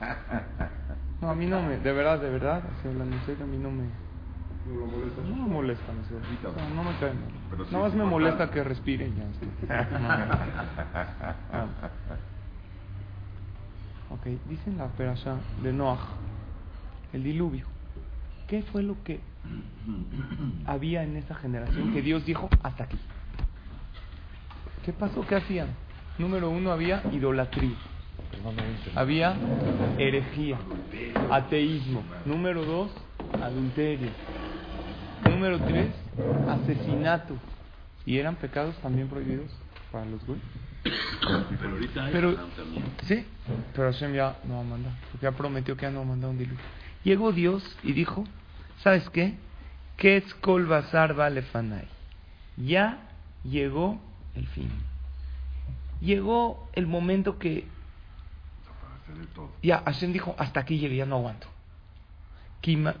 No, 1.20 1.30
a 1.30 1.34
mí 1.34 1.46
no 1.46 1.62
me, 1.62 1.78
de 1.78 1.92
verdad, 1.92 2.20
de 2.20 2.28
verdad, 2.28 2.62
así 2.78 2.88
hablando 2.88 3.16
serio, 3.24 3.44
a 3.44 3.46
mí 3.46 3.56
no 3.56 3.70
me, 3.70 3.84
¿No 4.66 4.80
lo 4.80 4.86
molesta? 4.86 5.22
no 5.22 5.36
me 5.36 5.54
molesta, 5.54 5.92
no 5.92 6.04
sé. 6.04 6.14
No, 6.42 6.74
no 6.82 6.90
me 6.90 6.98
cae 6.98 7.14
mal. 7.14 7.30
Pero 7.50 7.64
sí 7.64 7.72
Nada 7.72 7.84
más 7.84 7.94
me 7.94 8.04
molesta 8.04 8.50
que 8.50 8.62
respire 8.64 9.10
ya. 9.10 9.24
está. 9.24 9.98
No, 9.98 10.08
no. 10.08 10.34
Ah. 11.52 11.66
Ok, 14.10 14.26
dice 14.48 14.70
en 14.70 14.78
la 14.78 14.88
perasha 14.88 15.36
de 15.62 15.72
Noah, 15.72 15.98
el 17.12 17.24
diluvio. 17.24 17.66
¿Qué 18.46 18.62
fue 18.62 18.82
lo 18.82 19.02
que 19.02 19.20
había 20.66 21.02
en 21.02 21.16
esa 21.16 21.34
generación 21.34 21.92
que 21.92 22.02
Dios 22.02 22.24
dijo 22.26 22.48
hasta 22.62 22.84
aquí? 22.84 22.98
¿Qué 24.84 24.92
pasó? 24.92 25.26
¿Qué 25.26 25.36
hacían? 25.36 25.68
Número 26.18 26.50
uno, 26.50 26.72
había 26.72 27.02
idolatría. 27.12 27.76
Había 28.94 29.36
herejía, 29.98 30.58
ateísmo. 31.30 32.02
Número 32.24 32.64
dos, 32.64 32.90
adulterio. 33.42 34.10
Número 35.28 35.58
tres, 35.60 35.88
asesinato. 36.48 37.34
Y 38.04 38.18
eran 38.18 38.36
pecados 38.36 38.76
también 38.76 39.08
prohibidos 39.08 39.50
para 39.90 40.04
los 40.04 40.24
güeyes. 40.24 40.44
Pero 41.60 41.70
ahorita 41.72 42.04
hay 42.04 42.12
Pero, 42.12 42.34
también. 42.34 42.84
sí, 43.02 43.24
pero 43.74 43.90
Hashem 43.90 44.14
ya 44.14 44.36
no 44.44 44.54
va 44.54 44.60
a 44.60 44.64
mandar, 44.64 44.92
porque 45.10 45.24
ya 45.24 45.32
prometió 45.32 45.76
que 45.76 45.82
ya 45.82 45.90
no 45.90 45.98
va 45.98 46.04
a 46.04 46.08
mandar 46.08 46.30
un 46.30 46.38
diluvio. 46.38 46.60
Llegó 47.02 47.32
Dios 47.32 47.76
y 47.82 47.92
dijo, 47.92 48.24
¿sabes 48.78 49.10
qué? 49.10 49.34
Que 49.96 50.18
es 50.18 50.24
basar 50.68 51.14
vale 51.14 51.42
fanai. 51.42 51.88
Ya 52.56 52.98
llegó 53.42 53.98
el 54.36 54.46
fin. 54.46 54.70
Llegó 56.00 56.68
el 56.74 56.86
momento 56.86 57.38
que 57.38 57.66
Ya 59.62 59.82
Hashem 59.84 60.12
dijo, 60.12 60.34
hasta 60.38 60.60
aquí 60.60 60.78
llegué, 60.78 60.96
ya 60.96 61.06
no 61.06 61.16
aguanto. 61.16 61.46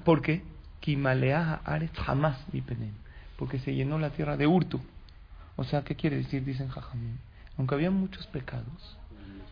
¿Por 0.04 0.22
qué? 0.22 0.42
Jamás. 1.94 2.38
Porque 3.36 3.58
se 3.58 3.74
llenó 3.74 3.98
la 3.98 4.10
tierra 4.10 4.36
de 4.36 4.46
hurto. 4.46 4.80
O 5.56 5.64
sea, 5.64 5.82
¿qué 5.82 5.96
quiere 5.96 6.16
decir? 6.16 6.44
Dicen 6.44 6.68
Jajamín. 6.68 7.18
Aunque 7.58 7.74
había 7.74 7.90
muchos 7.90 8.26
pecados, 8.26 8.98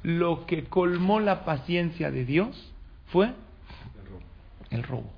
lo 0.03 0.47
que 0.47 0.65
colmó 0.65 1.20
la 1.20 1.45
paciencia 1.45 2.11
de 2.11 2.25
Dios 2.25 2.73
fue 3.06 3.34
el 4.71 4.83
robo. 4.83 5.11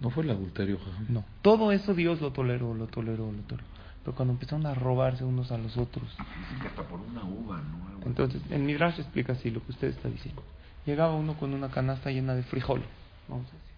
¿No 0.00 0.10
fue 0.10 0.24
el 0.24 0.30
adulterio, 0.30 0.78
Jajam? 0.78 1.06
No, 1.10 1.24
todo 1.42 1.70
eso 1.70 1.94
Dios 1.94 2.20
lo 2.20 2.32
toleró, 2.32 2.74
lo 2.74 2.86
toleró, 2.88 3.30
lo 3.30 3.42
toleró. 3.42 3.68
Pero 4.02 4.16
cuando 4.16 4.32
empezaron 4.32 4.66
a 4.66 4.74
robarse 4.74 5.22
unos 5.22 5.52
a 5.52 5.58
los 5.58 5.76
otros, 5.76 6.08
Dicen 6.18 6.60
que 6.60 6.66
hasta 6.66 6.82
por 6.82 6.98
una 7.00 7.22
uva, 7.22 7.58
¿no? 7.58 8.04
Entonces, 8.04 8.42
el 8.50 8.62
Midrash 8.62 8.98
explica 8.98 9.34
así 9.34 9.50
lo 9.50 9.64
que 9.64 9.70
usted 9.70 9.88
está 9.88 10.08
diciendo. 10.08 10.42
Llegaba 10.84 11.14
uno 11.14 11.34
con 11.34 11.54
una 11.54 11.70
canasta 11.70 12.10
llena 12.10 12.34
de 12.34 12.42
frijoles, 12.42 12.86
vamos 13.28 13.46
a 13.48 13.52
decir. 13.52 13.72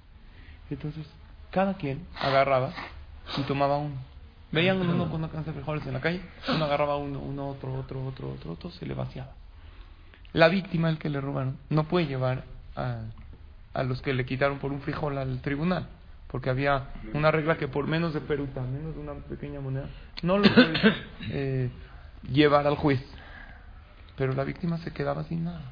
Entonces, 0.71 1.07
cada 1.51 1.75
quien 1.75 2.07
agarraba 2.19 2.73
y 3.37 3.43
tomaba 3.43 3.77
uno. 3.79 3.97
Veían 4.53 4.81
uno 4.81 5.11
con 5.11 5.17
una 5.17 5.29
canasta 5.29 5.51
de 5.51 5.57
frijoles 5.57 5.87
en 5.87 5.93
la 5.93 6.01
calle, 6.01 6.21
uno 6.49 6.65
agarraba 6.65 6.97
uno, 6.97 7.19
uno, 7.19 7.49
otro, 7.49 7.75
otro, 7.75 8.05
otro, 8.07 8.31
otro, 8.31 8.53
otro, 8.53 8.71
se 8.71 8.87
le 8.87 8.95
vaciaba. 8.95 9.33
La 10.33 10.49
víctima, 10.49 10.89
el 10.89 10.99
que 10.99 11.11
le 11.11 11.21
robaron, 11.21 11.59
no 11.71 11.85
puede 11.85 12.07
llevar 12.07 12.45
a, 12.77 13.03
a 13.75 13.83
los 13.83 14.01
que 14.01 14.15
le 14.15 14.25
quitaron 14.25 14.59
por 14.59 14.73
un 14.73 14.81
frijol 14.81 15.19
al 15.19 15.41
tribunal, 15.41 15.89
porque 16.29 16.51
había 16.51 16.89
una 17.13 17.31
regla 17.31 17.57
que 17.57 17.69
por 17.69 17.87
menos 17.87 18.15
de 18.15 18.21
peruta, 18.21 18.63
menos 18.63 18.95
de 18.95 19.01
una 19.01 19.15
pequeña 19.15 19.61
moneda, 19.61 19.89
no 20.23 20.39
lo 20.39 20.53
puede 20.53 20.95
eh, 21.31 21.71
llevar 22.31 22.67
al 22.67 22.77
juez. 22.77 23.05
Pero 24.17 24.33
la 24.33 24.45
víctima 24.45 24.79
se 24.79 24.93
quedaba 24.93 25.25
sin 25.25 25.45
nada. 25.45 25.63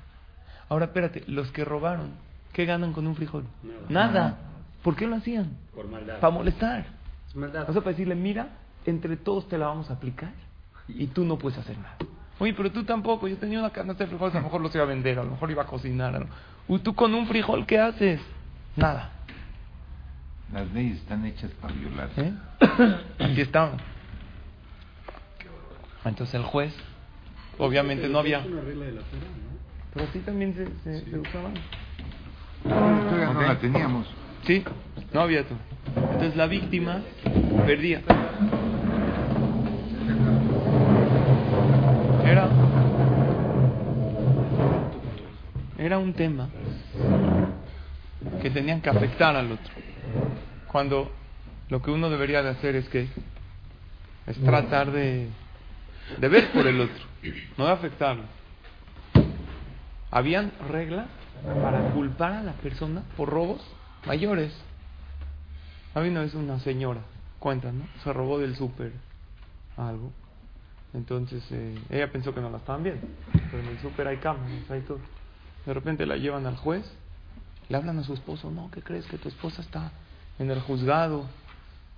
Ahora, 0.69 0.87
espérate, 0.87 1.25
los 1.27 1.51
que 1.53 1.65
robaron, 1.65 2.11
¿qué 2.53 2.65
ganan 2.65 2.93
con 2.93 3.07
un 3.07 3.15
frijol? 3.15 3.45
Nada. 3.89 4.39
¿Por 4.83 4.97
qué 4.97 5.07
lo 5.07 5.17
hacían? 5.17 5.57
Por 5.75 5.87
maldad. 5.89 6.19
Para 6.19 6.33
molestar. 6.33 6.87
Es 7.29 7.37
maldad. 7.37 7.69
O 7.69 7.73
sea, 7.73 7.83
para 7.83 7.93
decirle, 7.93 8.15
mira, 8.15 8.49
entre 8.85 9.17
todos 9.17 9.49
te 9.49 9.59
la 9.59 9.67
vamos 9.67 9.91
a 9.91 9.95
aplicar 9.95 10.33
y 10.89 11.07
tú 11.07 11.25
no 11.25 11.39
puedes 11.39 11.59
hacer 11.59 11.79
nada. 11.79 11.97
Oye, 12.39 12.55
pero 12.55 12.73
tú 12.73 12.85
tampoco. 12.85 13.29
Yo 13.29 13.37
tenía 13.37 13.61
una 13.61 13.71
canasta 13.71 14.05
de 14.05 14.11
frijoles, 14.11 14.35
a 14.35 14.39
lo 14.39 14.45
mejor 14.45 14.61
los 14.61 14.75
iba 14.75 14.85
a 14.85 14.87
vender, 14.87 15.19
a 15.19 15.25
lo 15.25 15.31
mejor 15.31 15.51
iba 15.51 15.63
a 15.63 15.67
cocinar. 15.67 16.19
¿no? 16.19 16.27
Uy, 16.67 16.81
tú 16.81 16.95
con 16.95 17.15
un 17.15 17.27
frijol, 17.27 17.67
¿qué 17.67 17.79
haces? 17.79 18.21
Nada. 18.77 19.11
Las 20.53 20.71
leyes 20.73 20.99
están 20.99 21.25
hechas 21.25 21.51
para 21.61 21.73
violar. 21.75 22.11
¿Eh? 22.17 22.33
Así 23.21 23.41
estaban. 23.41 23.79
Entonces 26.05 26.35
el 26.35 26.43
juez, 26.43 26.75
obviamente 27.59 28.09
no 28.09 28.19
había. 28.19 28.41
Es 28.41 28.47
una 28.47 28.63
regla 28.63 28.87
de 28.87 28.93
la 28.93 29.01
Torah, 29.03 29.21
¿no? 29.21 29.52
Pero 29.93 30.07
así 30.07 30.19
también 30.21 30.55
se, 30.55 30.67
se, 30.85 31.11
se 31.11 31.19
usaban. 31.19 31.55
No 32.65 33.43
la 33.43 33.59
teníamos. 33.59 34.07
Sí, 34.47 34.65
no 35.13 35.21
había 35.21 35.45
todo. 35.45 35.59
Entonces 35.97 36.37
la 36.37 36.47
víctima 36.47 37.03
perdía. 37.67 38.01
Era, 42.25 42.49
era 45.79 45.99
un 45.99 46.13
tema 46.15 46.49
que 48.41 48.51
tenían 48.51 48.81
que 48.81 48.89
afectar 48.89 49.37
al 49.37 49.53
otro. 49.53 49.73
Cuando 50.69 51.13
lo 51.69 51.83
que 51.83 51.91
uno 51.91 52.09
debería 52.09 52.43
de 52.43 52.51
hacer 52.51 52.77
es 52.77 52.89
que 52.89 53.09
es 54.27 54.39
tratar 54.45 54.93
de, 54.93 55.29
de 56.19 56.29
ver 56.29 56.51
por 56.53 56.67
el 56.67 56.81
otro, 56.81 57.05
no 57.59 57.67
de 57.67 57.73
afectarlo. 57.73 58.23
Habían 60.13 60.53
reglas 60.69 61.07
para 61.63 61.91
culpar 61.91 62.33
a 62.33 62.43
la 62.43 62.53
persona 62.53 63.03
por 63.17 63.31
robos 63.31 63.63
mayores. 64.07 64.53
Había 65.95 66.11
una 66.11 66.21
vez 66.21 66.35
una 66.35 66.61
señora, 66.61 67.01
cuenta, 67.39 67.73
¿no? 67.73 67.87
Se 68.05 68.13
robó 68.13 68.39
del 68.39 68.55
súper 68.55 68.93
algo. 69.77 70.13
Entonces 70.93 71.43
eh, 71.51 71.79
ella 71.89 72.13
pensó 72.13 72.35
que 72.35 72.43
no 72.43 72.51
la 72.51 72.59
estaban 72.59 72.83
viendo. 72.83 73.07
Pero 73.51 73.63
en 73.63 73.69
el 73.71 73.81
súper 73.81 74.07
hay 74.07 74.19
cámaras, 74.19 74.71
hay 74.71 74.83
todo. 74.83 75.01
De 75.65 75.73
repente 75.73 76.05
la 76.05 76.17
llevan 76.17 76.47
al 76.47 76.57
juez, 76.57 76.85
le 77.71 77.77
hablan 77.77 77.99
a 77.99 78.05
su 78.05 78.13
esposo, 78.13 78.51
no, 78.51 78.71
¿qué 78.71 78.83
crees? 78.83 79.07
Que 79.07 79.17
tu 79.17 79.29
esposa 79.29 79.63
está 79.63 79.93
en 80.39 80.51
el 80.51 80.61
juzgado 80.61 81.27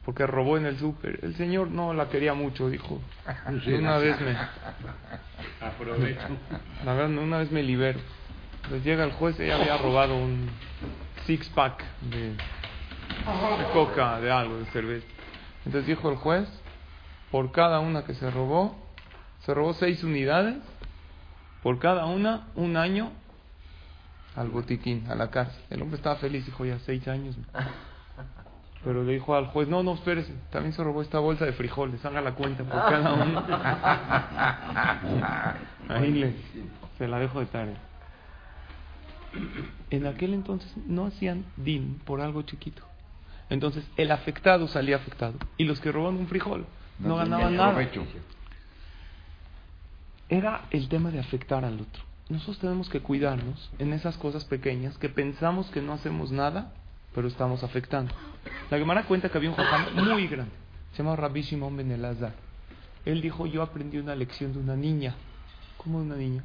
porque 0.05 0.27
robó 0.27 0.57
en 0.57 0.67
el 0.67 0.79
súper. 0.79 1.19
El 1.23 1.35
señor 1.37 1.69
no 1.69 1.95
la 1.95 2.09
quería 2.09 2.35
mucho, 2.35 2.69
dijo. 2.69 3.01
Una 3.67 3.99
vez 3.99 4.21
me, 4.21 4.37
Aprovecho. 5.65 6.21
la 6.85 6.95
verdad, 6.95 7.19
una 7.19 7.39
vez 7.39 7.51
me 7.51 7.63
libero. 7.63 8.01
Entonces 8.57 8.85
llega 8.85 9.05
el 9.05 9.13
juez, 9.13 9.39
ella 9.41 9.57
había 9.57 9.77
robado 9.79 10.17
un 10.17 10.49
six 11.27 11.49
pack 11.51 11.85
de, 12.03 12.31
de 12.31 12.37
coca, 13.73 14.21
de 14.21 14.31
algo, 14.31 14.59
de 14.59 14.67
cerveza. 14.67 15.07
Entonces 15.65 15.87
dijo 15.87 16.11
el 16.11 16.17
juez, 16.17 16.49
por 17.31 17.53
cada 17.53 17.81
una 17.81 18.05
que 18.05 18.15
se 18.15 18.31
robó, 18.31 18.77
se 19.41 19.53
robó 19.55 19.75
seis 19.75 20.03
unidades, 20.05 20.57
por 21.63 21.79
cada 21.79 22.07
una, 22.07 22.49
un 22.55 22.77
año 22.77 23.11
al 24.37 24.49
botiquín, 24.49 25.07
a 25.11 25.15
la 25.15 25.31
cárcel. 25.31 25.63
El 25.71 25.83
hombre 25.83 25.97
estaba 25.97 26.17
feliz, 26.17 26.45
dijo 26.45 26.65
ya 26.65 26.79
seis 26.81 27.07
años. 27.09 27.37
Pero 28.85 29.03
le 29.03 29.15
dijo 29.15 29.35
al 29.35 29.47
juez, 29.47 29.67
no, 29.67 29.83
no, 29.83 29.95
espérese, 29.95 30.35
también 30.51 30.75
se 30.75 30.85
robó 30.85 31.01
esta 31.01 31.19
bolsa 31.19 31.47
de 31.47 31.55
frijoles, 31.55 32.05
haga 32.05 32.21
la 32.21 32.35
cuenta 32.35 32.63
por 32.65 32.75
cada 32.75 33.15
uno. 33.15 33.43
Ahí 35.89 36.13
le, 36.13 36.35
se 36.99 37.09
la 37.09 37.19
dejo 37.19 37.41
de 37.41 37.47
tarea. 37.47 37.79
En 39.91 40.07
aquel 40.07 40.35
entonces 40.35 40.71
no 40.87 41.07
hacían 41.07 41.45
din 41.57 41.99
por 42.05 42.21
algo 42.21 42.43
chiquito. 42.43 42.83
Entonces 43.49 43.85
el 43.97 44.11
afectado 44.11 44.69
salía 44.69 44.97
afectado. 44.97 45.35
Y 45.57 45.65
los 45.65 45.81
que 45.81 45.91
roban 45.91 46.17
un 46.17 46.29
frijol 46.29 46.67
no, 46.99 47.17
ganaban 47.17 47.57
nada. 47.57 47.71
provecho. 47.71 48.05
Era 50.29 50.63
el 50.71 50.89
tema 50.89 51.11
de 51.11 51.21
afectar 51.21 51.65
al 51.65 51.81
otro. 51.81 52.03
Nosotros 52.29 52.59
tenemos 52.59 52.89
que 52.89 53.01
cuidarnos 53.01 53.71
en 53.79 53.93
esas 53.93 54.17
cosas 54.17 54.45
pequeñas 54.45 54.97
que 54.99 55.09
pensamos 55.09 55.71
que 55.71 55.83
no 55.83 55.93
hacemos 55.93 56.33
nada, 56.33 56.73
pero 57.15 57.29
estamos 57.29 57.63
afectando. 57.63 58.13
La 58.71 58.79
Gemara 58.79 59.05
cuenta 59.05 59.29
que 59.29 59.39
había 59.39 59.51
un 59.51 59.57
jajam 59.57 60.05
muy 60.05 60.27
grande, 60.27 60.53
se 60.93 61.03
llama 61.03 61.17
Rabbi 61.17 61.43
Shimon 61.43 61.77
Ben 61.77 61.93
Elazar. 61.93 62.35
Él 63.05 63.21
dijo, 63.21 63.47
yo 63.47 63.63
aprendí 63.63 63.99
una 63.99 64.15
lección 64.15 64.53
de 64.53 64.59
una 64.59 64.77
niña. 64.77 65.15
¿Cómo 65.77 66.01
de 66.01 66.07
una 66.07 66.17
niña? 66.17 66.45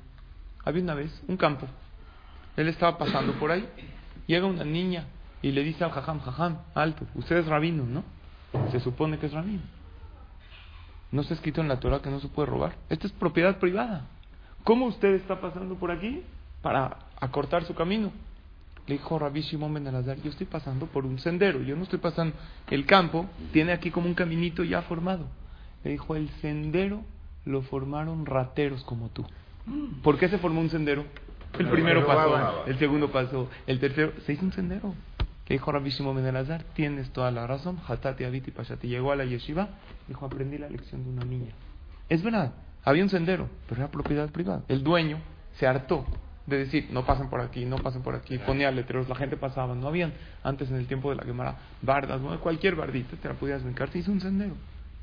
Había 0.66 0.84
una 0.84 0.94
vez 0.94 1.22
un 1.28 1.38
campo. 1.38 1.68
Él 2.58 2.68
estaba 2.68 2.98
pasando 2.98 3.34
por 3.34 3.52
ahí. 3.52 3.68
Llega 4.28 4.46
una 4.46 4.66
niña 4.66 5.06
y 5.42 5.52
le 5.52 5.64
dice 5.64 5.84
al 5.84 5.92
jajam, 5.92 6.20
jajam, 6.20 6.58
alto, 6.76 7.06
usted 7.16 7.38
es 7.38 7.46
rabino, 7.48 7.86
¿no? 7.86 8.04
Se 8.72 8.80
supone 8.80 9.18
que 9.18 9.28
es 9.28 9.34
rabino. 9.34 9.62
No 11.12 11.22
está 11.22 11.34
escrito 11.34 11.62
en 11.62 11.68
la 11.68 11.80
Torah 11.80 12.02
que 12.02 12.10
no 12.10 12.20
se 12.20 12.28
puede 12.28 12.50
robar. 12.50 12.76
Esta 12.90 13.08
es 13.08 13.14
propiedad 13.14 13.58
privada. 13.58 14.06
¿Cómo 14.64 14.86
usted 14.88 15.16
está 15.16 15.40
pasando 15.40 15.76
por 15.76 15.92
aquí 15.92 16.22
para 16.62 16.98
acortar 17.20 17.64
su 17.64 17.74
camino? 17.74 18.12
Le 18.90 18.96
dijo 18.96 19.20
Rabbi 19.20 19.42
Shimon 19.42 19.72
Ben 19.72 19.86
Elazar, 19.86 20.18
yo 20.24 20.32
estoy 20.32 20.48
pasando 20.48 20.88
por 20.88 21.06
un 21.06 21.20
sendero, 21.20 21.62
yo 21.62 21.76
no 21.76 21.84
estoy 21.84 22.00
pasando, 22.00 22.36
el 22.72 22.88
campo 22.88 23.28
tiene 23.54 23.72
aquí 23.72 23.92
como 23.92 24.08
un 24.08 24.16
caminito 24.16 24.64
ya 24.64 24.82
formado. 24.82 25.28
Le 25.84 25.92
dijo, 25.92 26.16
el 26.16 26.28
sendero 26.42 27.04
lo 27.46 27.62
formaron 27.62 28.26
rateros 28.26 28.84
como 28.86 29.10
tú. 29.10 29.24
¿Por 30.02 30.18
qué 30.18 30.28
se 30.28 30.40
formó 30.40 30.60
un 30.60 30.72
sendero? 30.72 31.06
El 31.60 31.70
primero 31.70 32.04
pasó, 32.08 32.66
el 32.66 32.80
segundo 32.80 33.12
pasó, 33.12 33.48
el 33.68 33.80
tercero, 33.80 34.12
se 34.26 34.34
hizo 34.34 34.44
un 34.44 34.54
sendero. 34.54 34.96
Que 35.46 35.54
dijo 35.54 35.72
Rabbi 35.72 35.92
Shimon 35.92 36.16
Ben 36.16 36.26
Elazar, 36.26 36.64
tienes 36.74 37.12
toda 37.12 37.30
la 37.30 37.46
razón, 37.46 37.80
Hatati 37.88 38.24
Abiti 38.24 38.50
Pashati. 38.50 38.88
Llegó 38.88 39.12
a 39.12 39.16
la 39.16 39.26
yeshiva, 39.26 39.70
dijo, 40.08 40.26
aprendí 40.26 40.58
la 40.58 40.68
lección 40.68 41.04
de 41.04 41.12
una 41.12 41.26
niña. 41.26 41.52
Es 42.10 42.24
verdad, 42.24 42.54
había 42.84 43.04
un 43.04 43.10
sendero, 43.10 43.50
pero 43.68 43.82
era 43.82 43.92
propiedad 43.92 44.32
privada. 44.32 44.64
El 44.68 44.84
dueño 44.84 45.20
se 45.60 45.68
hartó 45.68 46.08
de 46.50 46.58
decir, 46.58 46.90
no 46.92 47.06
pasen 47.06 47.30
por 47.30 47.42
aquí, 47.42 47.66
no 47.66 47.78
pasen 47.78 48.02
por 48.02 48.16
aquí, 48.16 48.38
ponía 48.40 48.72
letreros, 48.72 49.08
la 49.08 49.16
gente 49.16 49.38
pasaba, 49.38 49.76
no 49.76 49.88
habían 49.88 50.14
antes 50.44 50.70
en 50.70 50.76
el 50.78 50.88
tiempo 50.88 51.10
de 51.10 51.16
la 51.16 51.24
quemara 51.24 51.58
bardas, 51.82 52.20
¿no? 52.20 52.38
cualquier 52.40 52.76
bardita 52.76 53.16
te 53.18 53.28
la 53.28 53.36
podías 53.36 53.64
brincar, 53.64 53.90
se 53.90 54.00
hizo 54.00 54.12
un 54.12 54.20
sendero. 54.20 54.56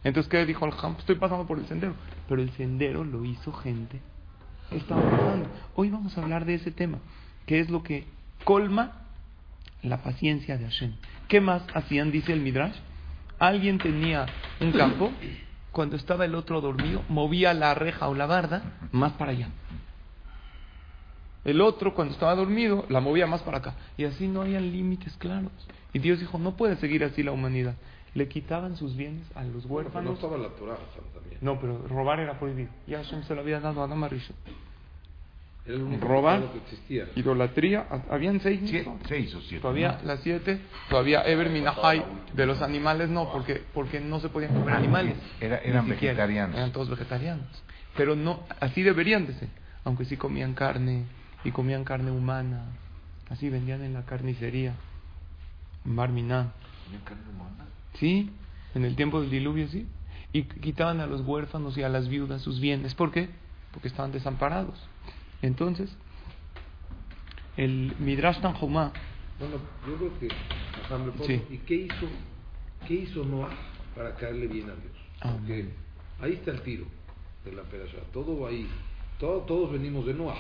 Entonces, 0.05 0.31
¿qué 0.31 0.47
dijo 0.47 0.65
el 0.67 0.73
Ham? 0.81 0.95
Estoy 1.01 1.17
pasando 1.17 1.47
por 1.47 1.59
el 1.59 1.67
sendero. 1.67 1.95
Pero 2.29 2.41
el 2.41 2.51
sendero 2.53 3.03
lo 3.03 3.25
hizo 3.25 3.53
gente. 3.53 4.01
Estaba 4.71 5.03
pasando. 5.03 5.49
Hoy 5.75 5.91
vamos 5.91 6.17
a 6.17 6.23
hablar 6.23 6.45
de 6.45 6.55
ese 6.55 6.71
tema, 6.71 6.99
que 7.45 7.59
es 7.59 7.71
lo 7.71 7.83
que 7.83 8.07
colma 8.45 9.03
la 9.83 10.03
paciencia 10.05 10.59
de 10.59 10.65
Hashem. 10.65 10.95
¿Qué 11.27 11.41
más 11.41 11.63
hacían? 11.75 12.13
Dice 12.13 12.33
el 12.33 12.41
Midrash. 12.41 12.77
Alguien 13.41 13.79
tenía 13.79 14.27
un 14.61 14.71
campo, 14.73 15.11
cuando 15.73 15.97
estaba 15.97 16.25
el 16.25 16.35
otro 16.37 16.61
dormido, 16.61 17.03
movía 17.09 17.53
la 17.53 17.75
reja 17.75 18.09
o 18.09 18.15
la 18.15 18.27
barda 18.27 18.63
más 18.93 19.13
para 19.15 19.33
allá. 19.33 19.49
El 21.47 21.61
otro, 21.63 21.95
cuando 21.95 22.13
estaba 22.13 22.35
dormido, 22.35 22.85
la 22.91 23.01
movía 23.01 23.27
más 23.27 23.41
para 23.43 23.59
acá. 23.59 23.75
Y 23.97 24.05
así 24.05 24.29
no 24.29 24.43
había 24.43 24.61
límites 24.61 25.15
claros. 25.17 25.53
Y 25.95 25.99
Dios 26.01 26.21
dijo, 26.21 26.39
no 26.39 26.57
puede 26.57 26.77
seguir 26.77 27.05
así 27.05 27.23
la 27.23 27.33
humanidad. 27.33 27.75
Le 28.15 28.29
quitaban 28.29 28.77
sus 28.77 28.97
bienes 28.97 29.25
a 29.35 29.45
los 29.45 29.65
no 29.67 29.75
huérfanos. 29.75 30.15
estaba 30.15 30.37
la 30.37 30.49
Torah 30.51 30.75
Hassan, 30.75 31.05
también. 31.15 31.39
No, 31.41 31.59
pero 31.61 31.87
robar 31.89 32.21
era 32.21 32.39
prohibido. 32.39 32.69
Ya 32.87 32.99
Hashem 32.99 33.23
se 33.25 33.35
lo 33.35 33.41
había 33.43 33.61
dado 33.61 33.81
a 33.81 33.85
Adam 33.85 34.03
Arishon. 34.05 34.35
Era 35.67 35.75
el 35.77 35.83
único 35.83 36.07
Robar. 36.07 36.41
pecado 36.41 36.53
que 36.53 36.59
existía. 36.61 37.09
Idolatría, 37.17 37.87
ha- 37.91 38.15
habían 38.15 38.41
seis. 38.41 38.61
¿no? 38.87 38.93
o 38.93 38.99
siete. 39.09 39.61
Todavía 39.61 39.99
¿no? 40.01 40.07
las 40.07 40.21
siete, 40.21 40.61
todavía 40.89 41.23
Eber 41.27 41.51
Minahai 41.51 42.05
de 42.35 42.47
los 42.47 42.63
animales 42.63 43.09
no, 43.11 43.31
porque 43.33 43.63
porque 43.75 43.99
no 44.01 44.21
se 44.21 44.29
podían 44.29 44.55
comer 44.55 44.75
animales. 44.77 45.17
Era- 45.41 45.61
Ni 45.65 45.71
eran 45.71 45.87
siquiera. 45.89 46.13
vegetarianos. 46.15 46.57
Eran 46.57 46.73
todos 46.73 46.89
vegetarianos. 46.89 47.47
Pero 47.97 48.15
no, 48.15 48.45
así 48.61 48.83
deberían 48.83 49.27
de 49.27 49.35
ser. 49.35 49.49
Aunque 49.85 50.05
sí 50.05 50.17
comían 50.17 50.55
carne 50.55 51.05
y 51.47 51.53
comían 51.53 51.85
carne 51.85 52.11
humana. 52.11 52.65
Así 53.31 53.49
vendían 53.49 53.83
en 53.83 53.95
la 53.95 54.05
carnicería. 54.05 54.75
En 55.85 55.97
Barminan. 55.97 56.53
Sí, 57.99 58.31
en 58.75 58.85
el 58.85 58.97
tiempo 58.97 59.21
del 59.21 59.31
diluvio 59.31 59.69
sí. 59.69 59.87
Y 60.33 60.43
quitaban 60.43 61.01
a 61.01 61.07
los 61.07 61.21
huérfanos 61.23 61.77
y 61.79 61.83
a 61.83 61.89
las 61.89 62.09
viudas 62.09 62.43
sus 62.43 62.61
bienes. 62.61 62.95
¿Por 62.95 63.13
qué? 63.13 63.29
Porque 63.73 63.89
estaban 63.89 64.13
desamparados. 64.13 64.79
Entonces, 65.43 65.91
el 67.57 67.95
Midrash 67.99 68.41
Tanjumá 68.41 68.93
Bueno, 69.39 69.57
yo 69.87 69.97
creo 69.97 70.19
que 70.19 70.29
pongo, 70.89 71.25
Sí. 71.27 71.43
¿Y 71.51 71.59
qué 71.59 71.75
hizo, 71.75 72.07
qué 72.87 72.95
hizo 72.95 73.25
Noah 73.25 73.51
para 73.95 74.15
caerle 74.15 74.47
bien 74.47 74.69
a 74.71 74.75
Dios? 74.75 74.93
Ah, 75.23 75.37
ahí 76.25 76.33
está 76.33 76.51
el 76.51 76.63
tiro 76.63 76.85
de 77.45 77.53
la 77.53 77.63
perasha. 77.63 77.99
Todo 78.13 78.41
va 78.41 78.49
ahí. 78.51 78.69
Todo- 79.19 79.41
todos 79.43 79.73
venimos 79.73 80.05
de 80.07 80.15
Noah. 80.15 80.37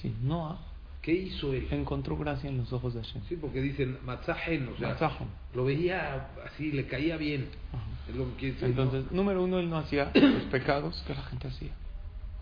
Sí, 0.00 0.14
Noah 0.22 0.58
¿Qué 1.02 1.12
hizo 1.12 1.52
él? 1.52 1.68
encontró 1.70 2.16
gracia 2.16 2.50
en 2.50 2.58
los 2.58 2.72
ojos 2.72 2.94
de 2.94 3.00
Hashem. 3.02 3.22
Sí, 3.28 3.36
porque 3.36 3.60
dicen 3.60 3.98
Matzahen, 4.04 4.68
o 4.68 4.76
sea, 4.76 4.88
Matzahen. 4.88 5.28
lo 5.54 5.64
veía 5.64 6.30
así, 6.44 6.72
le 6.72 6.86
caía 6.86 7.16
bien. 7.16 7.48
Es 8.08 8.14
lo 8.16 8.24
que 8.30 8.34
quiere 8.34 8.54
decir, 8.54 8.68
Entonces, 8.70 9.04
¿no? 9.12 9.16
número 9.18 9.44
uno, 9.44 9.58
él 9.60 9.70
no 9.70 9.76
hacía 9.78 10.10
los 10.14 10.42
pecados 10.50 11.00
que 11.06 11.14
la 11.14 11.22
gente 11.22 11.46
hacía. 11.48 11.70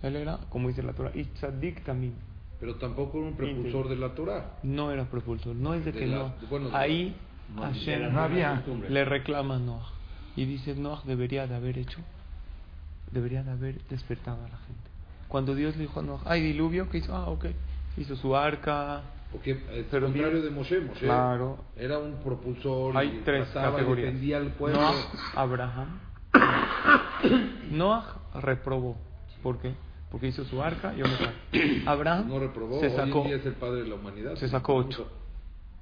Él 0.03 0.17
era, 0.17 0.39
como 0.49 0.69
dice 0.69 0.83
la 0.83 0.95
Torah, 0.95 1.11
Itzadik 1.15 1.85
también. 1.85 2.15
Pero 2.59 2.77
tampoco 2.77 3.19
era 3.19 3.27
un 3.29 3.37
precursor 3.37 3.89
de 3.91 3.97
la 3.97 4.15
Torah. 4.15 4.59
No 4.63 4.91
era 4.91 5.05
propulsor. 5.05 5.55
No 5.57 5.75
es 5.75 5.85
de 5.85 5.93
De 5.93 5.99
que 5.99 6.07
la- 6.07 6.17
no. 6.19 6.35
bueno, 6.49 6.71
Ahí 6.73 7.15
No, 7.55 7.63
Hashem 7.63 8.13
No 8.15 8.21
había. 8.23 8.63
le 8.89 9.05
reclama 9.05 9.57
a 9.57 9.59
Noah. 9.59 9.91
Y 10.37 10.47
dice, 10.47 10.75
Noah 10.75 11.03
debería 11.05 11.47
de 11.47 11.55
haber 11.55 11.77
hecho, 11.79 11.99
debería 13.11 13.43
de 13.43 13.51
haber 13.51 13.83
despertado 13.89 14.39
a 14.43 14.49
la 14.49 14.57
gente. 14.59 14.91
Cuando 15.35 15.57
Dios 15.57 15.75
le 15.75 15.83
dijo 15.83 15.99
a 15.99 16.03
Noah, 16.05 16.21
hay 16.27 16.41
diluvio, 16.43 16.89
¿qué 16.89 16.99
hizo? 16.99 17.13
Ah, 17.13 17.29
ok. 17.29 17.47
Hizo 17.97 18.15
su 18.15 18.37
arca. 18.37 19.03
Porque 19.33 19.51
es 19.73 19.85
Pero 19.91 20.07
contrario 20.07 20.41
de 20.43 20.51
Moshe. 20.51 20.81
Moshe 20.81 21.01
Claro. 21.07 21.59
era 21.77 21.99
un 21.99 22.23
propulsor 22.23 22.97
Hay 22.97 23.09
y 23.09 23.23
tres 23.25 23.49
categorías. 23.49 24.07
defendía 24.13 24.37
al 24.37 24.53
pueblo. 24.53 24.81
Noah, 24.81 24.95
Abraham. 25.35 25.99
Noah 27.73 28.15
reprobó. 28.41 28.97
¿Por 29.43 29.59
qué? 29.59 29.75
Porque 30.13 30.29
hizo 30.29 30.45
su 30.45 30.63
arca 30.63 30.95
y 30.95 30.99
yo 30.99 31.05
me 31.53 31.83
Abraham 31.85 32.29
no 32.29 32.39
reprobó. 32.39 32.79
se 32.79 32.87
Hoy 32.87 32.93
sacó, 32.97 33.23
en 33.23 33.27
día 33.27 33.37
es 33.39 33.47
el 33.47 33.55
padre 33.55 33.83
de 33.83 33.89
la 33.89 33.97
humanidad. 33.97 34.37
se 34.37 34.49
sacó 34.49 34.77
ocho. 34.77 35.11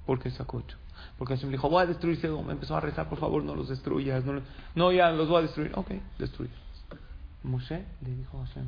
¿Por 0.06 0.18
qué 0.18 0.30
sacó 0.30 0.56
ocho? 0.56 0.78
Porque 1.18 1.34
Hashem 1.34 1.50
le 1.50 1.58
dijo, 1.58 1.68
voy 1.68 1.82
a 1.82 1.86
destruir 1.86 2.16
Sedom. 2.16 2.50
Empezó 2.50 2.74
a 2.74 2.80
rezar, 2.80 3.06
por 3.10 3.18
favor, 3.18 3.44
no 3.44 3.54
los 3.54 3.68
destruyas. 3.68 4.24
No, 4.24 4.40
no, 4.74 4.92
ya 4.92 5.10
los 5.10 5.28
voy 5.28 5.40
a 5.40 5.42
destruir. 5.42 5.72
Ok, 5.74 5.90
destruye. 6.18 6.50
Moshe 7.42 7.84
le 8.00 8.14
dijo 8.16 8.40
a 8.40 8.46
Hashem, 8.46 8.64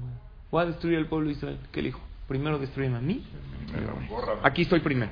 voy 0.55 0.63
a 0.63 0.67
destruir 0.67 0.99
el 0.99 1.07
pueblo 1.07 1.27
de 1.27 1.33
Israel. 1.35 1.59
¿Qué 1.73 1.83
le 1.83 1.89
dijo? 1.89 2.01
Primero 2.29 2.61
destruyeme 2.61 2.97
a 2.99 3.01
mí. 3.01 3.25
Aquí 4.45 4.63
estoy 4.63 4.79
primero. 4.79 5.11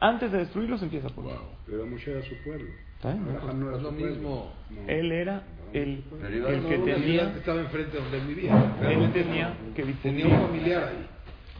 Antes 0.00 0.32
de 0.32 0.38
destruirlos 0.38 0.82
empieza 0.82 1.10
por 1.10 1.24
mí. 1.26 1.30
Pero 1.66 1.86
Moshe 1.86 2.10
era 2.10 2.22
su 2.22 2.34
pueblo. 2.42 2.70
¿Está 2.96 3.12
bien? 3.12 3.36
Abraham 3.36 3.60
no 3.60 3.68
era 3.68 3.76
Es 3.76 3.82
lo 3.82 3.90
su 3.90 3.96
pueblo. 3.96 4.14
mismo. 4.16 4.52
No. 4.70 4.88
Él 4.88 5.12
era 5.12 5.42
el, 5.74 6.02
el 6.22 6.66
que 6.68 6.78
tenía, 6.78 7.34
estaba 7.36 7.60
enfrente 7.60 7.98
donde 7.98 8.18
él 8.18 8.26
vivía. 8.26 8.74
él 8.80 9.12
tenía 9.12 9.54
que 9.76 9.82
Tenía 9.82 9.92
difundir, 9.92 10.26
un 10.26 10.40
familiar 10.48 10.84
ahí. 10.84 11.06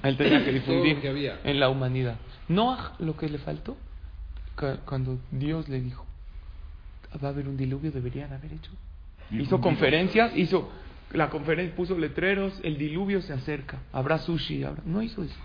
él 0.05 0.17
tenía 0.17 0.45
que 0.45 0.53
difundir 0.53 1.01
que 1.03 1.09
había. 1.11 1.39
en 1.45 1.61
la 1.61 1.69
humanidad. 1.69 2.17
Noah, 2.49 2.95
lo 2.99 3.15
que 3.15 3.29
le 3.29 3.37
faltó, 3.39 3.77
cu- 4.57 4.79
cuando 4.87 5.19
Dios 5.31 5.69
le 5.69 5.81
dijo, 5.83 6.07
va 7.23 7.29
a 7.29 7.31
haber 7.33 7.47
un 7.47 7.59
diluvio, 7.59 7.93
debería 7.93 8.27
de 8.27 8.37
haber 8.37 8.55
hecho. 8.55 8.73
Hizo 9.31 9.61
conferencias, 9.61 10.33
hizo 10.35 10.71
la 11.13 11.31
conferencia, 11.31 11.75
puso 11.77 11.97
letreros, 11.99 12.59
el 12.63 12.79
diluvio 12.79 13.21
se 13.23 13.33
acerca, 13.33 13.79
habrá 13.93 14.19
sushi, 14.19 14.65
habrá... 14.65 14.83
no 14.87 15.03
hizo 15.03 15.23
eso. 15.23 15.39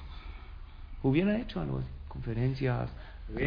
Hubiera 1.03 1.37
hecho 1.39 1.59
algo 1.61 1.79
así, 1.79 1.87
conferencias, 2.07 2.89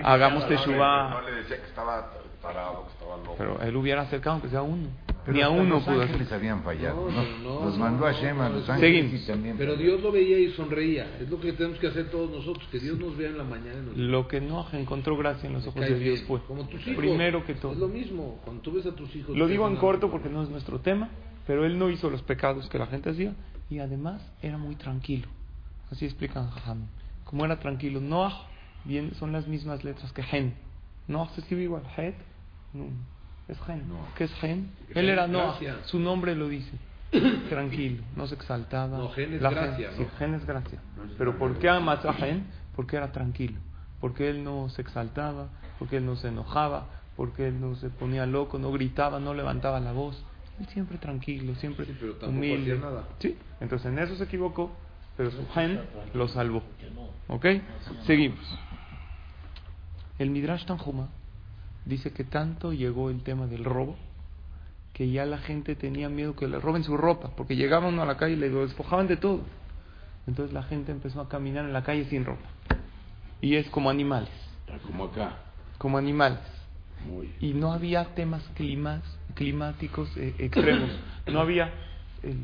hagamos 0.02 0.46
teshuvah. 0.48 1.10
No 1.10 1.22
le 1.22 1.32
decía 1.36 1.56
que 1.60 1.66
estaba 1.68 2.10
parado, 2.40 2.86
que 2.86 2.92
estaba 2.92 3.16
loco. 3.18 3.34
Pero 3.36 3.60
él 3.62 3.76
hubiera 3.76 4.02
acercado 4.02 4.34
aunque 4.34 4.48
sea 4.48 4.62
uno. 4.62 4.88
Pero 5.24 5.36
Ni 5.36 5.42
a 5.42 5.50
uno 5.50 5.74
los 5.74 5.84
pudo 5.84 5.96
hacer. 6.00 6.12
ángeles 6.14 6.32
habían 6.32 6.62
fallado. 6.62 7.10
No, 7.10 7.22
¿no? 7.22 7.38
no, 7.60 7.64
Los 7.66 7.76
no, 7.76 7.84
mandó 7.84 8.06
a 8.06 8.12
no, 8.12 8.18
Shem 8.18 8.40
a 8.40 8.48
no, 8.48 8.54
los 8.56 8.66
no. 8.68 8.72
ángeles 8.74 9.02
Seguimos. 9.02 9.22
y 9.22 9.26
también 9.26 9.56
Pero. 9.58 9.76
Dios 9.76 10.00
lo 10.00 10.10
veía 10.12 10.38
y 10.38 10.50
sonreía. 10.52 11.06
Es 11.20 11.28
lo 11.28 11.38
que 11.40 11.52
tenemos 11.52 11.78
que 11.78 11.88
hacer 11.88 12.10
todos 12.10 12.30
nosotros. 12.30 12.66
Que 12.72 12.78
Dios 12.78 12.98
nos 12.98 13.16
vea 13.18 13.28
en 13.28 13.36
la 13.36 13.44
mañana. 13.44 13.74
y 13.82 13.86
nos 13.88 13.96
Lo 13.96 14.28
que 14.28 14.40
Noah 14.40 14.68
encontró 14.72 15.16
gracia 15.18 15.46
en 15.48 15.52
los 15.54 15.66
ojos 15.66 15.80
"Caes 15.80 15.92
de 15.92 15.98
Dios 15.98 16.14
bien". 16.20 16.26
fue, 16.26 16.40
Como 16.46 16.66
tus 16.68 16.80
hijos. 16.86 16.96
primero 16.96 17.44
que 17.44 17.52
Es 17.52 17.62
lo 17.62 17.70
todo. 17.74 17.88
mismo. 17.88 18.40
Cuando 18.44 18.62
tú 18.62 18.72
ves 18.72 18.86
a 18.86 18.94
tus 18.94 19.14
hijos. 19.14 19.36
Lo 19.36 19.46
digo 19.46 19.68
en 19.68 19.76
corto 19.76 20.10
porque 20.10 20.30
no 20.30 20.42
es 20.42 20.48
nuestro 20.48 20.78
tema, 20.80 21.10
pero 21.50 21.64
él 21.64 21.80
no 21.80 21.90
hizo 21.90 22.08
los 22.08 22.22
pecados 22.22 22.68
que 22.68 22.78
la 22.78 22.86
gente 22.86 23.10
hacía 23.10 23.34
y 23.68 23.80
además 23.80 24.22
era 24.40 24.56
muy 24.56 24.76
tranquilo. 24.76 25.26
Así 25.90 26.04
explican 26.04 26.48
Jajam. 26.48 26.86
Como 27.24 27.44
era 27.44 27.58
tranquilo, 27.58 28.00
Noah 28.00 28.46
bien, 28.84 29.14
son 29.16 29.32
las 29.32 29.48
mismas 29.48 29.82
letras 29.82 30.12
que 30.12 30.22
Gen. 30.22 30.54
Noah 31.08 31.28
se 31.34 31.40
escribe 31.40 31.64
igual, 31.64 31.82
Het, 31.96 32.14
Nun. 32.72 33.04
Es 33.48 33.60
Gen. 33.62 33.82
¿Qué 34.14 34.24
es 34.24 34.34
Gen? 34.34 34.70
Él 34.94 35.08
era 35.08 35.26
Noah, 35.26 35.58
Gracia. 35.58 35.78
su 35.86 35.98
nombre 35.98 36.36
lo 36.36 36.46
dice. 36.46 36.70
Tranquilo, 37.48 38.04
no 38.14 38.28
se 38.28 38.36
exaltaba. 38.36 38.96
No, 38.96 39.08
Gen 39.08 39.34
es 39.34 39.42
La 39.42 39.50
gracia, 39.50 39.90
sí, 39.96 40.02
¿no? 40.02 40.18
Gen 40.18 40.34
es 40.34 40.46
gracia. 40.46 40.80
Pero 41.18 41.36
¿por 41.36 41.58
qué 41.58 41.68
amas 41.68 42.04
a 42.04 42.12
Gen? 42.12 42.46
Porque 42.76 42.94
era 42.96 43.10
tranquilo. 43.10 43.58
Porque 44.00 44.30
él 44.30 44.44
no 44.44 44.68
se 44.68 44.82
exaltaba, 44.82 45.48
porque 45.80 45.96
él 45.96 46.06
no 46.06 46.14
se 46.14 46.28
enojaba, 46.28 46.86
porque 47.16 47.48
él 47.48 47.60
no 47.60 47.74
se 47.74 47.90
ponía 47.90 48.24
loco, 48.24 48.60
no 48.60 48.70
gritaba, 48.70 49.18
no 49.18 49.34
levantaba 49.34 49.80
la 49.80 49.90
voz. 49.90 50.24
Él 50.60 50.66
siempre 50.66 50.98
tranquilo, 50.98 51.54
siempre 51.56 51.86
Sí, 51.86 51.96
pero 51.98 52.14
humilde. 52.28 52.78
nada. 52.78 53.08
Sí, 53.18 53.36
entonces 53.60 53.90
en 53.90 53.98
eso 53.98 54.14
se 54.16 54.24
equivocó, 54.24 54.70
pero 55.16 55.30
su 55.30 55.46
gen 55.48 55.80
lo 56.14 56.28
salvó. 56.28 56.62
¿Ok? 57.28 57.46
Seguimos. 58.06 58.58
El 60.18 60.30
Midrash 60.30 60.66
Tanjuma 60.66 61.08
dice 61.86 62.12
que 62.12 62.24
tanto 62.24 62.72
llegó 62.74 63.08
el 63.08 63.22
tema 63.22 63.46
del 63.46 63.64
robo 63.64 63.96
que 64.92 65.10
ya 65.10 65.24
la 65.24 65.38
gente 65.38 65.76
tenía 65.76 66.10
miedo 66.10 66.36
que 66.36 66.46
le 66.46 66.58
roben 66.58 66.84
su 66.84 66.96
ropa, 66.96 67.30
porque 67.36 67.56
llegaban 67.56 67.98
a 68.00 68.04
la 68.04 68.18
calle 68.18 68.34
y 68.34 68.36
le 68.36 68.50
despojaban 68.50 69.06
de 69.06 69.16
todo. 69.16 69.40
Entonces 70.26 70.52
la 70.52 70.62
gente 70.64 70.92
empezó 70.92 71.22
a 71.22 71.28
caminar 71.28 71.64
en 71.64 71.72
la 71.72 71.82
calle 71.84 72.04
sin 72.10 72.26
ropa. 72.26 72.46
Y 73.40 73.54
es 73.54 73.68
como 73.70 73.88
animales, 73.88 74.28
como 74.86 75.04
acá. 75.04 75.38
como 75.78 75.96
animales. 75.96 76.40
Muy. 77.08 77.32
Y 77.40 77.54
no 77.54 77.72
había 77.72 78.14
temas 78.14 78.42
climas, 78.54 79.02
climáticos 79.34 80.10
eh, 80.16 80.34
extremos. 80.38 80.90
No 81.26 81.40
había 81.40 81.70
el, 82.22 82.36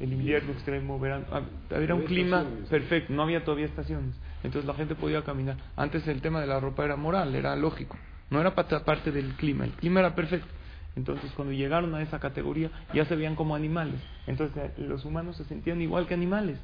el 0.00 0.12
invierno 0.12 0.52
extremo, 0.52 0.98
verano. 0.98 1.24
ah, 1.32 1.42
Era 1.70 1.94
un 1.94 2.00
Había 2.02 2.08
clima 2.08 2.44
perfecto, 2.68 3.12
no 3.12 3.22
había 3.22 3.44
todavía 3.44 3.66
estaciones. 3.66 4.14
Entonces 4.42 4.66
la 4.66 4.74
gente 4.74 4.94
podía 4.94 5.22
caminar. 5.22 5.56
Antes 5.76 6.06
el 6.06 6.20
tema 6.20 6.40
de 6.40 6.46
la 6.46 6.60
ropa 6.60 6.84
era 6.84 6.96
moral, 6.96 7.34
era 7.34 7.56
lógico. 7.56 7.96
No 8.30 8.40
era 8.40 8.54
parte 8.54 9.10
del 9.12 9.34
clima, 9.34 9.64
el 9.64 9.72
clima 9.72 10.00
era 10.00 10.14
perfecto. 10.14 10.48
Entonces 10.96 11.30
cuando 11.34 11.52
llegaron 11.52 11.94
a 11.94 12.02
esa 12.02 12.20
categoría 12.20 12.70
ya 12.92 13.04
se 13.04 13.16
veían 13.16 13.34
como 13.34 13.54
animales. 13.54 13.96
Entonces 14.26 14.56
eh, 14.56 14.72
los 14.78 15.04
humanos 15.04 15.36
se 15.36 15.44
sentían 15.44 15.80
igual 15.82 16.06
que 16.06 16.14
animales. 16.14 16.58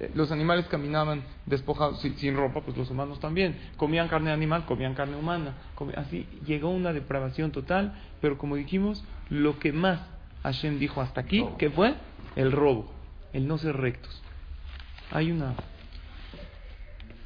Eh, 0.00 0.10
los 0.14 0.32
animales 0.32 0.66
caminaban 0.66 1.22
despojados, 1.46 2.00
sin, 2.00 2.16
sin 2.16 2.36
ropa, 2.36 2.60
pues 2.62 2.76
los 2.76 2.90
humanos 2.90 3.20
también. 3.20 3.56
Comían 3.76 4.08
carne 4.08 4.32
animal, 4.32 4.66
comían 4.66 4.94
carne 4.94 5.16
humana. 5.16 5.54
así 5.96 6.26
llegó 6.44 6.70
una 6.70 6.92
depravación 6.92 7.52
total, 7.52 7.94
pero 8.20 8.36
como 8.38 8.56
dijimos, 8.56 9.04
lo 9.30 9.58
que 9.58 9.72
más 9.72 10.00
Hashem 10.42 10.78
dijo 10.78 11.00
hasta 11.00 11.20
aquí, 11.20 11.46
que 11.58 11.70
fue 11.70 11.94
el 12.36 12.52
robo, 12.52 12.92
el 13.32 13.46
no 13.46 13.56
ser 13.58 13.76
rectos. 13.76 14.20
Hay 15.12 15.30
una, 15.30 15.54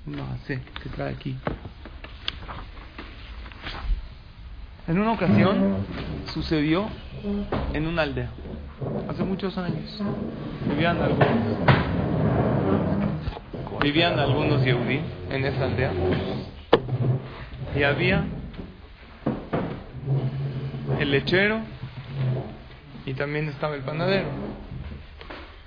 una 0.07 0.37
C 0.47 0.61
que 0.83 0.89
trae 0.91 1.13
aquí. 1.15 1.37
En 4.87 4.99
una 4.99 5.13
ocasión 5.13 5.85
sucedió 6.33 6.89
en 7.73 7.87
una 7.87 8.03
aldea, 8.03 8.31
hace 9.09 9.23
muchos 9.25 9.59
años. 9.59 10.03
Vivían 10.67 11.01
algunos, 11.03 11.59
vivían 13.81 14.19
algunos 14.19 14.65
Yehudí 14.65 15.01
en 15.31 15.45
esa 15.45 15.65
aldea 15.65 15.93
y 17.77 17.83
había 17.83 18.25
el 20.99 21.11
lechero 21.11 21.61
y 23.07 23.15
también 23.15 23.49
estaba 23.49 23.75
el 23.75 23.83
panadero. 23.83 24.29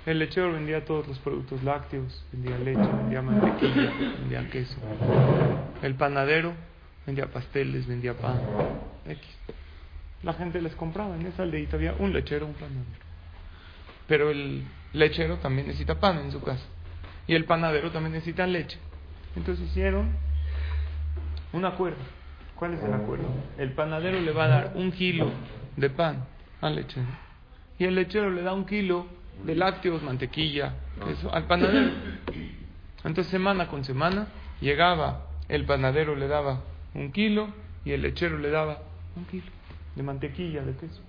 El 0.04 0.18
lechero 0.18 0.52
vendía 0.52 0.84
todos 0.84 1.06
los 1.06 1.18
productos 1.20 1.62
lácteos, 1.62 2.24
vendía 2.32 2.58
leche, 2.58 2.80
vendía 2.80 3.22
mantequilla, 3.22 3.92
vendía 4.18 4.50
queso. 4.50 4.76
El 5.80 5.94
panadero 5.94 6.52
vendía 7.06 7.26
pasteles, 7.28 7.86
vendía 7.86 8.14
pan, 8.14 8.40
X. 9.06 9.24
La 10.22 10.34
gente 10.34 10.60
les 10.60 10.74
compraba, 10.74 11.16
en 11.16 11.26
esa 11.26 11.44
aldeita 11.44 11.76
había 11.76 11.94
un 11.98 12.12
lechero, 12.12 12.46
un 12.46 12.54
panadero. 12.54 12.82
Pero 14.08 14.30
el 14.30 14.64
lechero 14.92 15.36
también 15.38 15.68
necesita 15.68 15.98
pan 15.98 16.18
en 16.18 16.32
su 16.32 16.42
casa. 16.42 16.64
Y 17.26 17.34
el 17.34 17.44
panadero 17.44 17.90
también 17.90 18.12
necesita 18.12 18.46
leche. 18.46 18.78
Entonces 19.36 19.68
hicieron 19.68 20.10
un 21.52 21.64
acuerdo. 21.64 21.98
¿Cuál 22.56 22.74
es 22.74 22.82
el 22.82 22.92
acuerdo? 22.92 23.24
El 23.58 23.72
panadero 23.72 24.20
le 24.20 24.32
va 24.32 24.44
a 24.44 24.48
dar 24.48 24.72
un 24.74 24.92
kilo 24.92 25.30
de 25.76 25.90
pan 25.90 26.24
al 26.60 26.76
lechero. 26.76 27.06
Y 27.78 27.84
el 27.84 27.94
lechero 27.94 28.30
le 28.30 28.42
da 28.42 28.52
un 28.52 28.66
kilo 28.66 29.06
de 29.44 29.54
lácteos, 29.54 30.02
mantequilla, 30.02 30.74
queso 31.04 31.32
al 31.32 31.46
panadero. 31.46 31.90
Entonces 33.04 33.30
semana 33.30 33.66
con 33.66 33.84
semana 33.84 34.28
llegaba, 34.60 35.26
el 35.48 35.64
panadero 35.64 36.14
le 36.14 36.28
daba 36.28 36.62
un 36.94 37.10
kilo 37.10 37.48
y 37.84 37.92
el 37.92 38.02
lechero 38.02 38.38
le 38.38 38.50
daba 38.50 38.82
un 39.16 39.24
kilo 39.24 39.50
de 39.96 40.02
mantequilla, 40.02 40.62
de 40.62 40.76
queso. 40.76 41.00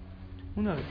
Una 0.55 0.73
vez, 0.73 0.85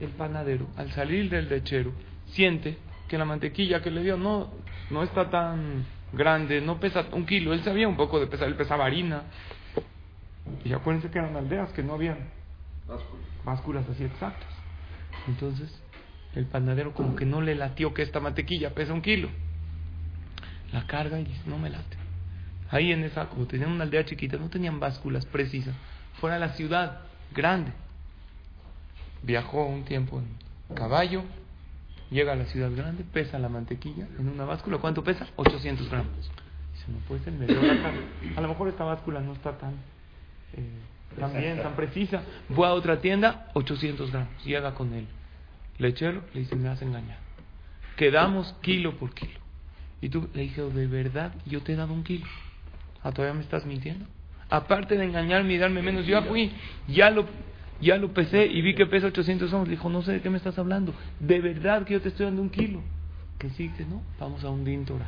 el 0.00 0.10
panadero, 0.10 0.66
al 0.76 0.90
salir 0.92 1.30
del 1.30 1.48
lechero, 1.48 1.92
siente 2.26 2.78
que 3.08 3.18
la 3.18 3.24
mantequilla 3.24 3.82
que 3.82 3.90
le 3.90 4.02
dio 4.02 4.16
no, 4.16 4.52
no 4.90 5.02
está 5.02 5.30
tan 5.30 5.84
grande, 6.12 6.60
no 6.60 6.78
pesa 6.78 7.06
un 7.12 7.26
kilo. 7.26 7.52
Él 7.52 7.62
sabía 7.62 7.88
un 7.88 7.96
poco 7.96 8.20
de 8.20 8.26
pesar, 8.26 8.48
él 8.48 8.56
pesaba 8.56 8.86
harina. 8.86 9.24
Y 10.64 10.72
acuérdense 10.72 11.10
que 11.10 11.18
eran 11.18 11.36
aldeas 11.36 11.72
que 11.72 11.82
no 11.82 11.94
habían 11.94 12.18
básculas 13.44 13.88
así 13.88 14.04
exactas. 14.04 14.48
Entonces, 15.28 15.70
el 16.34 16.46
panadero 16.46 16.92
como 16.92 17.16
que 17.16 17.24
no 17.24 17.40
le 17.40 17.54
latió 17.54 17.94
que 17.94 18.02
esta 18.02 18.20
mantequilla 18.20 18.74
pesa 18.74 18.92
un 18.92 19.02
kilo. 19.02 19.28
La 20.72 20.86
carga 20.86 21.18
y 21.18 21.24
dice, 21.24 21.42
no 21.46 21.58
me 21.58 21.70
late. 21.70 21.96
Ahí 22.70 22.92
en 22.92 23.04
esa, 23.04 23.28
como 23.28 23.46
tenían 23.46 23.70
una 23.70 23.84
aldea 23.84 24.04
chiquita, 24.04 24.36
no 24.36 24.48
tenían 24.48 24.80
básculas 24.80 25.24
precisas. 25.26 25.74
Fuera 26.20 26.34
de 26.34 26.40
la 26.40 26.52
ciudad, 26.54 27.02
grande. 27.32 27.72
Viajó 29.22 29.64
un 29.66 29.84
tiempo 29.84 30.20
en 30.20 30.74
caballo, 30.74 31.22
llega 32.10 32.32
a 32.32 32.36
la 32.36 32.44
ciudad 32.46 32.70
grande, 32.74 33.04
pesa 33.04 33.38
la 33.38 33.48
mantequilla 33.48 34.06
en 34.18 34.28
una 34.28 34.44
báscula. 34.44 34.78
¿Cuánto 34.78 35.02
pesa? 35.02 35.26
800 35.36 35.88
gramos. 35.90 36.12
Dice, 36.74 36.92
no 36.92 36.98
puede 37.06 37.22
ser, 37.24 37.32
me 37.32 37.46
la 37.46 37.82
carga. 37.82 38.00
A 38.36 38.40
lo 38.40 38.48
mejor 38.48 38.68
esta 38.68 38.84
báscula 38.84 39.20
no 39.20 39.32
está 39.32 39.58
tan, 39.58 39.74
eh, 40.54 41.18
tan 41.18 41.32
bien, 41.32 41.62
tan 41.62 41.74
precisa. 41.74 42.22
Voy 42.48 42.66
a 42.66 42.72
otra 42.72 43.00
tienda, 43.00 43.50
800 43.54 44.10
gramos. 44.10 44.44
Llega 44.44 44.74
con 44.74 44.92
él. 44.94 45.06
Lechero, 45.78 46.22
le 46.32 46.40
dice, 46.40 46.56
me 46.56 46.68
has 46.68 46.80
engañado. 46.82 47.20
Quedamos 47.96 48.54
kilo 48.60 48.96
por 48.96 49.12
kilo. 49.14 49.38
Y 50.00 50.08
tú 50.08 50.28
le 50.34 50.42
dije, 50.42 50.62
de 50.62 50.86
verdad, 50.86 51.32
yo 51.46 51.62
te 51.62 51.72
he 51.72 51.76
dado 51.76 51.92
un 51.92 52.04
kilo. 52.04 52.26
¿Ah, 53.02 53.12
todavía 53.12 53.34
me 53.34 53.42
estás 53.42 53.64
mintiendo? 53.64 54.06
Aparte 54.48 54.96
de 54.96 55.04
engañarme 55.04 55.54
y 55.54 55.58
darme 55.58 55.82
menos, 55.82 56.06
yo 56.06 56.20
ya 56.20 56.22
fui, 56.22 56.52
ya 56.86 57.10
lo, 57.10 57.26
ya 57.80 57.96
lo 57.96 58.12
pesé 58.12 58.46
y 58.46 58.62
vi 58.62 58.74
que 58.74 58.86
pesa 58.86 59.08
800 59.08 59.50
gramos. 59.50 59.68
Le 59.68 59.76
dijo, 59.76 59.88
no 59.88 60.02
sé 60.02 60.12
de 60.12 60.20
qué 60.20 60.30
me 60.30 60.38
estás 60.38 60.58
hablando. 60.58 60.94
De 61.20 61.40
verdad 61.40 61.84
que 61.84 61.94
yo 61.94 62.00
te 62.00 62.08
estoy 62.08 62.26
dando 62.26 62.42
un 62.42 62.50
kilo. 62.50 62.82
Que 63.38 63.50
sí, 63.50 63.68
que 63.76 63.84
no, 63.84 64.02
vamos 64.18 64.44
a 64.44 64.50
un 64.50 64.64
dintora. 64.64 65.06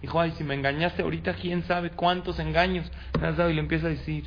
Dijo, 0.00 0.20
ay, 0.20 0.32
si 0.38 0.44
me 0.44 0.54
engañaste 0.54 1.02
ahorita, 1.02 1.34
quién 1.34 1.64
sabe 1.64 1.90
cuántos 1.90 2.38
engaños. 2.38 2.90
Y 3.16 3.52
le 3.52 3.60
empieza 3.60 3.86
a 3.86 3.90
decir, 3.90 4.24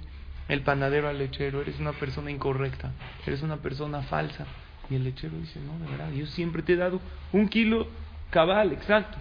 el 0.50 0.62
panadero 0.62 1.08
al 1.08 1.18
lechero, 1.18 1.62
eres 1.62 1.80
una 1.80 1.94
persona 1.94 2.30
incorrecta, 2.30 2.92
eres 3.26 3.42
una 3.42 3.58
persona 3.58 4.02
falsa. 4.02 4.46
Y 4.90 4.96
el 4.96 5.06
lechero 5.06 5.38
dice, 5.38 5.60
no, 5.62 5.80
de 5.86 5.90
verdad, 5.90 6.12
yo 6.12 6.26
siempre 6.26 6.62
te 6.62 6.74
he 6.74 6.76
dado 6.76 7.00
un 7.32 7.48
kilo 7.48 7.88
cabal, 8.32 8.74
exacto. 8.74 9.18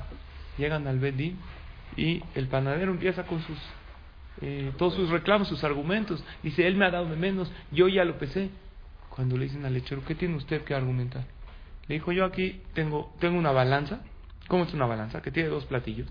Llegan 0.58 0.88
al 0.88 0.98
Bedín 0.98 1.38
y 1.96 2.22
el 2.34 2.48
panadero 2.48 2.90
empieza 2.90 3.22
con 3.24 3.40
sus 3.42 3.58
eh, 4.42 4.72
todos 4.78 4.94
sus 4.94 5.10
reclamos, 5.10 5.48
sus 5.48 5.62
argumentos. 5.64 6.22
Dice, 6.42 6.66
él 6.66 6.76
me 6.76 6.84
ha 6.86 6.90
dado 6.90 7.06
de 7.06 7.16
menos, 7.16 7.50
yo 7.72 7.88
ya 7.88 8.04
lo 8.04 8.18
pesé. 8.18 8.50
Cuando 9.10 9.36
le 9.36 9.44
dicen 9.44 9.64
al 9.64 9.74
lechero, 9.74 10.02
¿qué 10.06 10.14
tiene 10.14 10.36
usted 10.36 10.62
que 10.64 10.74
argumentar? 10.74 11.24
Le 11.88 11.94
dijo, 11.96 12.12
yo 12.12 12.24
aquí 12.24 12.60
tengo, 12.74 13.12
tengo 13.18 13.38
una 13.38 13.50
balanza. 13.52 14.00
¿Cómo 14.48 14.64
es 14.64 14.72
una 14.74 14.86
balanza? 14.86 15.20
Que 15.22 15.30
tiene 15.30 15.48
dos 15.48 15.64
platillos. 15.66 16.08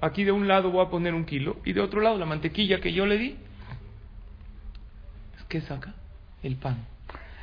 Aquí 0.00 0.22
de 0.24 0.30
un 0.32 0.46
lado 0.48 0.70
voy 0.70 0.84
a 0.86 0.90
poner 0.90 1.12
un 1.14 1.24
kilo 1.24 1.56
y 1.64 1.72
de 1.72 1.80
otro 1.80 2.00
lado 2.00 2.16
la 2.18 2.26
mantequilla 2.26 2.80
que 2.80 2.92
yo 2.92 3.04
le 3.04 3.18
di. 3.18 3.36
¿Qué 5.48 5.60
saca? 5.62 5.94
El 6.42 6.56
pan. 6.56 6.76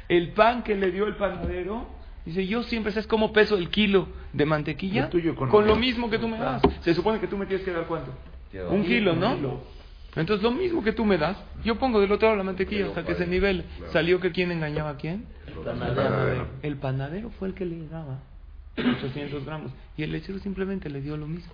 El 0.08 0.30
pan 0.30 0.64
que 0.64 0.76
le 0.76 0.92
dio 0.92 1.08
el 1.08 1.16
panadero. 1.16 1.88
Dice, 2.26 2.46
yo 2.48 2.64
siempre 2.64 2.92
sé 2.92 3.06
cómo 3.08 3.34
peso 3.34 3.58
el 3.58 3.70
kilo 3.70 4.08
de 4.34 4.46
mantequilla 4.46 5.10
con, 5.36 5.50
con 5.50 5.68
lo 5.68 5.74
lo- 5.74 5.80
mismo 5.80 6.10
que 6.10 6.18
tú 6.18 6.28
me 6.28 6.38
das. 6.38 6.62
Se 6.82 6.94
supone 6.94 7.20
que 7.20 7.28
tú 7.28 7.38
me 7.38 7.46
tienes 7.46 7.66
que 7.66 7.72
dar 7.72 7.86
cuánto? 7.86 8.12
Un 8.70 8.84
kilo, 8.86 9.14
¿no? 9.16 9.36
Entonces 10.16 10.44
lo 10.44 10.52
mismo 10.52 10.84
que 10.84 10.94
tú 10.94 11.04
me 11.06 11.18
das, 11.18 11.38
yo 11.64 11.76
pongo 11.76 12.00
del 12.00 12.12
otro 12.12 12.28
lado 12.28 12.38
la 12.38 12.44
mantequilla 12.44 12.88
hasta 12.88 13.04
que 13.04 13.16
se 13.16 13.28
nivele. 13.28 13.66
¿Salió 13.92 14.20
que 14.20 14.32
quién 14.32 14.52
engañaba 14.52 14.92
a 14.92 14.98
quién? 14.98 15.26
El 16.62 16.78
panadero 16.78 17.30
fue 17.32 17.50
el 17.50 17.54
que 17.54 17.66
le 17.66 17.88
daba 17.88 18.20
800 18.78 19.46
gramos 19.46 19.72
y 19.98 20.04
el 20.04 20.12
lechero 20.12 20.40
simplemente 20.40 20.90
le 20.90 21.02
dio 21.02 21.18
lo 21.18 21.28
mismo. 21.28 21.52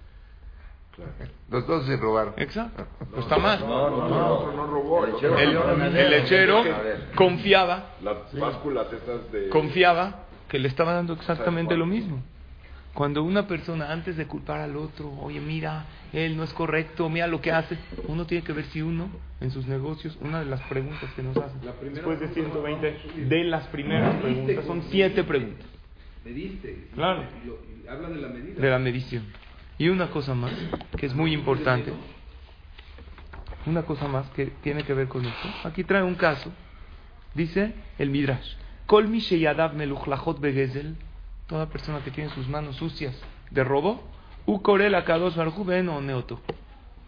Los 1.50 1.66
dos 1.68 1.86
se 1.86 1.96
robaron. 1.98 2.34
Exacto. 2.38 2.86
Pues 3.12 3.24
está 3.24 3.38
mal. 3.38 3.60
No, 3.62 3.90
no, 3.90 4.52
no 4.52 4.68
robó. 4.68 5.06
El, 5.06 5.96
el 5.98 6.10
lechero 6.12 6.64
confiaba, 7.16 7.96
Las 8.04 8.34
básculas 8.38 8.88
estas 8.92 9.32
de... 9.32 9.50
confiaba 9.50 10.26
que 10.50 10.60
le 10.60 10.68
estaba 10.68 10.94
dando 10.94 11.14
exactamente 11.14 11.78
lo 11.78 11.86
mismo. 11.86 12.22
Cuando 12.94 13.24
una 13.24 13.48
persona 13.48 13.92
antes 13.92 14.18
de 14.18 14.28
culpar 14.28 14.60
al 14.60 14.76
otro, 14.76 15.12
oye, 15.22 15.40
mira, 15.40 15.86
él 16.12 16.36
no 16.36 16.44
es 16.44 16.54
correcto, 16.54 17.10
mira 17.10 17.26
lo 17.28 17.40
que 17.40 17.52
hace, 17.52 17.78
uno 18.08 18.26
tiene 18.26 18.44
que 18.44 18.52
ver 18.52 18.66
si 18.66 18.82
uno, 18.82 19.10
en 19.40 19.50
sus 19.52 19.66
negocios, 19.66 20.18
una 20.20 20.40
de 20.40 20.46
las 20.46 20.62
preguntas 20.64 21.10
que 21.16 21.24
nos 21.24 21.38
hacen, 21.38 21.62
después 21.94 22.20
de 22.20 22.28
120, 22.30 22.98
de 23.28 23.44
las 23.46 23.68
primeras 23.68 24.16
preguntas, 24.22 24.66
son 24.66 24.84
siete 24.90 25.24
preguntas. 25.24 25.66
Mediste. 26.26 26.90
Claro. 26.94 27.24
Habla 27.90 28.10
de 28.10 28.22
la 28.22 28.28
medida. 28.28 28.62
de 28.62 28.70
la 28.70 28.80
medición. 28.80 29.24
Y 29.78 29.90
una 29.90 30.12
cosa 30.12 30.36
más, 30.36 30.52
que 30.98 31.06
es 31.06 31.16
muy 31.16 31.34
importante, 31.34 31.94
una 33.66 33.84
cosa 33.84 34.08
más 34.08 34.30
que 34.32 34.48
tiene 34.62 34.84
que 34.84 34.94
ver 34.94 35.08
con 35.08 35.26
esto. 35.26 35.48
Aquí 35.64 35.84
trae 35.84 36.04
un 36.04 36.16
caso, 36.16 36.52
dice 37.34 37.74
el 37.98 38.10
Midrash, 38.10 38.56
Kol 38.86 39.08
mi 39.08 39.20
sheyadav 39.20 39.76
meluchlachot 39.76 40.40
begezel, 40.42 40.98
toda 41.52 41.66
persona 41.68 42.00
que 42.02 42.12
tiene 42.12 42.30
sus 42.30 42.48
manos 42.48 42.78
sucias 42.78 43.14
de 43.52 43.64
robo, 43.66 44.02
ukorel 44.46 44.96
akadosh 44.96 45.36
baruj 45.36 45.60
hu 45.60 45.66
ben 45.66 45.90
o 45.90 46.00
neoto. 46.00 46.40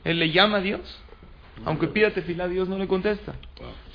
Él 0.03 0.19
le 0.19 0.31
llama 0.31 0.57
a 0.57 0.61
Dios, 0.61 1.01
aunque 1.63 1.87
pida 1.87 2.11
tefilá, 2.11 2.49
Dios 2.49 2.67
no 2.67 2.77
le 2.77 2.85
contesta. 2.87 3.35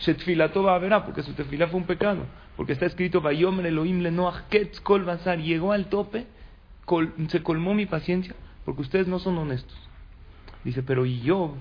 Shetfilato 0.00 0.62
va 0.62 0.74
a 0.74 0.78
verá, 0.78 1.04
porque 1.04 1.22
su 1.22 1.34
tefilá 1.34 1.68
fue 1.68 1.78
un 1.80 1.86
pecado. 1.86 2.24
Porque 2.56 2.72
está 2.72 2.86
escrito, 2.86 3.20
Vayomer 3.20 3.66
Elohim 3.66 4.02
ketz 4.48 4.80
kol 4.80 5.04
basar, 5.04 5.38
llegó 5.38 5.72
al 5.72 5.90
tope, 5.90 6.26
col- 6.86 7.12
se 7.28 7.42
colmó 7.42 7.74
mi 7.74 7.84
paciencia, 7.84 8.34
porque 8.64 8.80
ustedes 8.80 9.06
no 9.06 9.18
son 9.18 9.36
honestos. 9.36 9.76
Dice, 10.64 10.82
pero 10.82 11.04
y 11.04 11.20
yo, 11.20 11.56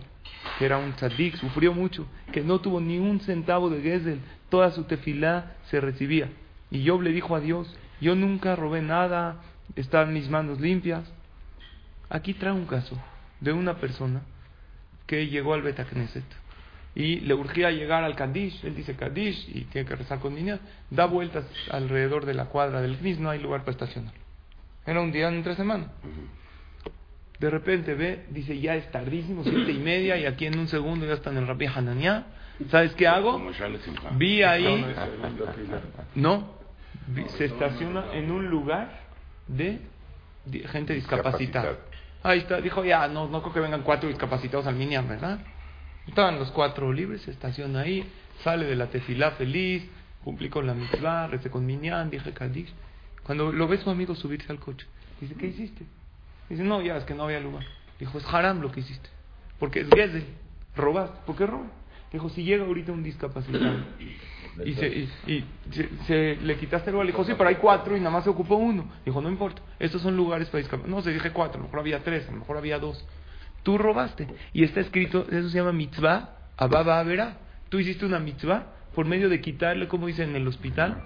que 0.57 0.65
era 0.65 0.77
un 0.77 0.93
tzadik, 0.93 1.35
sufrió 1.35 1.73
mucho, 1.73 2.07
que 2.31 2.41
no 2.41 2.59
tuvo 2.61 2.79
ni 2.79 2.99
un 2.99 3.19
centavo 3.19 3.69
de 3.69 3.81
Gesel, 3.81 4.21
toda 4.49 4.71
su 4.71 4.83
tefilá 4.85 5.57
se 5.69 5.81
recibía. 5.81 6.29
Y 6.71 6.87
Job 6.87 7.01
le 7.01 7.11
dijo 7.11 7.35
a 7.35 7.41
Dios, 7.41 7.67
yo 8.01 8.15
nunca 8.15 8.55
robé 8.55 8.81
nada, 8.81 9.41
están 9.75 10.13
mis 10.13 10.29
manos 10.29 10.59
limpias. 10.59 11.03
Aquí 12.09 12.33
trae 12.33 12.53
un 12.53 12.65
caso 12.65 12.97
de 13.39 13.51
una 13.53 13.77
persona 13.77 14.21
que 15.05 15.27
llegó 15.27 15.53
al 15.53 15.61
Betacneset 15.61 16.25
y 16.95 17.19
le 17.19 17.35
urgía 17.35 17.69
llegar 17.69 18.03
al 18.03 18.15
Kadish, 18.15 18.65
él 18.65 18.75
dice 18.75 18.95
Kadish 18.95 19.49
y 19.49 19.65
tiene 19.65 19.87
que 19.87 19.95
rezar 19.95 20.19
con 20.19 20.33
niña, 20.33 20.59
da 20.89 21.05
vueltas 21.05 21.45
alrededor 21.69 22.25
de 22.25 22.33
la 22.33 22.45
cuadra 22.45 22.81
del 22.81 22.97
Knis, 22.97 23.19
no 23.19 23.29
hay 23.29 23.39
lugar 23.39 23.61
para 23.61 23.73
estacionar. 23.73 24.13
Era 24.83 25.01
un 25.01 25.11
día 25.11 25.27
entre 25.27 25.55
semana. 25.55 25.91
De 27.39 27.49
repente 27.51 27.93
ve, 27.93 28.25
dice, 28.31 28.59
ya 28.59 28.75
es 28.75 28.89
tardísimo, 28.89 29.43
siete 29.43 29.71
y 29.71 29.77
media, 29.77 30.17
y 30.17 30.25
aquí 30.25 30.47
en 30.47 30.57
un 30.57 30.67
segundo 30.67 31.05
ya 31.05 31.13
está 31.13 31.29
en 31.29 31.37
el 31.37 31.45
Rabbi 31.45 31.67
Hananiah. 31.67 32.25
¿Sabes 32.71 32.95
qué 32.95 33.07
hago? 33.07 33.39
Vi 34.13 34.41
ahí, 34.41 34.83
no, 36.15 36.56
se 37.37 37.45
estaciona 37.45 38.13
en 38.13 38.31
un 38.31 38.49
lugar 38.49 38.89
de 39.47 39.79
gente 40.71 40.93
discapacitada. 40.93 41.69
Discapacitada. 41.69 41.77
Ahí 42.23 42.39
está, 42.39 42.59
dijo, 42.61 42.83
ya, 42.83 43.07
no, 43.07 43.27
no 43.27 43.41
creo 43.41 43.53
que 43.53 43.59
vengan 43.59 43.83
cuatro 43.83 44.09
discapacitados 44.09 44.67
al 44.67 44.75
Minyan, 44.75 45.07
¿verdad? 45.07 45.39
Estaban 46.07 46.39
los 46.39 46.51
cuatro 46.51 46.91
libres, 46.91 47.21
se 47.21 47.31
estaciona 47.31 47.81
ahí, 47.81 48.09
sale 48.43 48.65
de 48.65 48.75
la 48.75 48.87
tefilá 48.87 49.31
feliz, 49.31 49.87
cumplí 50.23 50.49
con 50.49 50.65
la 50.65 50.73
mitzvah, 50.73 51.27
recé 51.27 51.49
con 51.49 51.65
Minyan, 51.65 52.09
dije 52.09 52.33
Kadish. 52.33 52.73
Cuando 53.23 53.51
lo 53.51 53.67
ve 53.67 53.77
su 53.77 53.89
amigo 53.89 54.15
subirse 54.15 54.51
al 54.51 54.59
coche, 54.59 54.87
dice, 55.21 55.35
¿qué 55.35 55.47
hiciste? 55.47 55.85
Dice, 56.49 56.63
no, 56.63 56.81
ya, 56.81 56.97
es 56.97 57.03
que 57.03 57.13
no 57.13 57.23
había 57.23 57.39
lugar. 57.39 57.65
Dijo, 57.99 58.17
es 58.17 58.25
haram 58.33 58.61
lo 58.61 58.71
que 58.71 58.79
hiciste. 58.81 59.09
Porque 59.59 59.81
es 59.81 59.89
Gezel. 59.89 60.25
Robaste. 60.75 61.17
¿Por 61.25 61.35
qué 61.35 61.45
robas? 61.45 61.71
Dijo, 62.11 62.29
si 62.29 62.43
llega 62.43 62.65
ahorita 62.65 62.91
un 62.91 63.03
discapacitado 63.03 63.79
y, 64.65 64.73
se, 64.73 64.87
y, 64.87 65.09
y 65.27 65.43
se, 65.71 65.89
se- 66.05 66.37
le 66.41 66.55
quitaste 66.57 66.89
el 66.89 66.93
lugar, 66.93 67.05
le 67.05 67.11
dijo, 67.11 67.23
sí, 67.23 67.33
pero 67.37 67.49
hay 67.49 67.55
cuatro 67.55 67.95
y 67.95 67.99
nada 67.99 68.11
más 68.11 68.23
se 68.23 68.29
ocupó 68.29 68.55
uno. 68.55 68.87
Dijo, 69.05 69.21
no 69.21 69.29
importa, 69.29 69.61
estos 69.79 70.01
son 70.01 70.15
lugares 70.15 70.47
para 70.49 70.59
discapacitados. 70.59 70.95
No, 70.95 71.01
se 71.03 71.13
dije 71.13 71.31
cuatro, 71.31 71.55
a 71.59 71.61
lo 71.61 71.63
mejor 71.65 71.79
había 71.79 72.03
tres, 72.03 72.27
a 72.27 72.31
lo 72.31 72.39
mejor 72.39 72.57
había 72.57 72.79
dos. 72.79 73.05
Tú 73.63 73.77
robaste. 73.77 74.27
Y 74.53 74.63
está 74.63 74.79
escrito, 74.79 75.25
eso 75.29 75.49
se 75.49 75.57
llama 75.57 75.73
mitzvah, 75.73 76.35
ababa 76.57 77.01
verá. 77.03 77.37
Tú 77.69 77.79
hiciste 77.79 78.05
una 78.05 78.19
mitzvah 78.19 78.67
por 78.95 79.05
medio 79.05 79.29
de 79.29 79.41
quitarle, 79.41 79.87
como 79.87 80.07
dicen 80.07 80.29
en 80.29 80.37
el 80.37 80.47
hospital, 80.47 81.03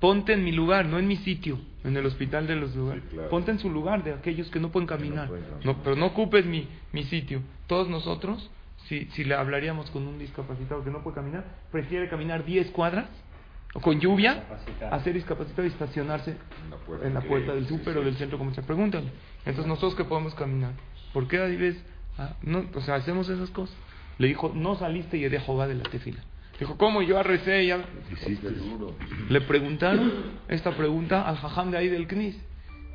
ponte 0.00 0.32
en 0.32 0.44
mi 0.44 0.52
lugar, 0.52 0.86
no 0.86 0.98
en 0.98 1.06
mi 1.08 1.16
sitio, 1.16 1.58
en 1.82 1.96
el 1.96 2.06
hospital 2.06 2.46
de 2.46 2.56
los 2.56 2.74
lugares. 2.76 3.02
claro. 3.10 3.28
Ponte 3.30 3.50
en 3.50 3.58
su 3.58 3.68
lugar 3.70 4.04
de 4.04 4.12
aquellos 4.14 4.48
que 4.50 4.60
no 4.60 4.70
pueden 4.70 4.86
caminar. 4.86 5.28
pueden 5.28 5.44
caminar. 5.44 5.66
No, 5.66 5.82
pero 5.82 5.96
no 5.96 6.06
ocupes 6.06 6.46
mi, 6.46 6.68
mi 6.92 7.02
sitio. 7.04 7.40
Todos 7.66 7.88
nosotros, 7.88 8.48
si, 8.88 9.06
si 9.12 9.24
le 9.24 9.34
hablaríamos 9.34 9.90
con 9.90 10.06
un 10.06 10.18
discapacitado 10.18 10.84
que 10.84 10.90
no 10.90 11.02
puede 11.02 11.16
caminar, 11.16 11.44
prefiere 11.72 12.08
caminar 12.08 12.44
10 12.44 12.70
cuadras 12.70 13.06
o 13.74 13.80
con 13.80 13.98
lluvia 13.98 14.44
a 14.90 15.00
ser 15.00 15.14
discapacitado 15.14 15.64
y 15.64 15.70
estacionarse 15.70 16.36
En 16.64 16.70
la 16.70 16.76
puerta. 16.76 17.06
en 17.06 17.14
la 17.14 17.20
puerta 17.22 17.54
del 17.54 17.66
súper 17.66 17.94
sí. 17.94 17.98
o 17.98 18.02
del 18.04 18.16
centro 18.16 18.38
comercial. 18.38 18.64
Pregúntale. 18.66 19.10
Entonces 19.40 19.66
nosotros 19.66 19.94
que 19.96 20.04
podemos 20.04 20.34
caminar, 20.34 20.72
¿por 21.12 21.26
qué 21.26 21.40
ahí 21.40 21.56
ves? 21.56 21.82
Ah, 22.18 22.34
no, 22.42 22.64
o 22.74 22.80
sea, 22.80 22.94
hacemos 22.96 23.28
esas 23.28 23.50
cosas. 23.50 23.76
Le 24.18 24.28
dijo, 24.28 24.52
no 24.54 24.76
saliste 24.76 25.16
y 25.16 25.28
de 25.28 25.40
Jehová 25.40 25.66
de 25.66 25.74
la 25.74 25.82
tefila. 25.82 26.22
Dijo, 26.60 26.78
¿cómo? 26.78 27.02
Yo 27.02 27.20
recé 27.24 27.66
ya. 27.66 27.80
Le 29.28 29.40
preguntaron 29.40 30.12
esta 30.46 30.70
pregunta 30.76 31.22
al 31.22 31.36
jajam 31.36 31.72
de 31.72 31.78
ahí 31.78 31.88
del 31.88 32.06
Knis. 32.06 32.36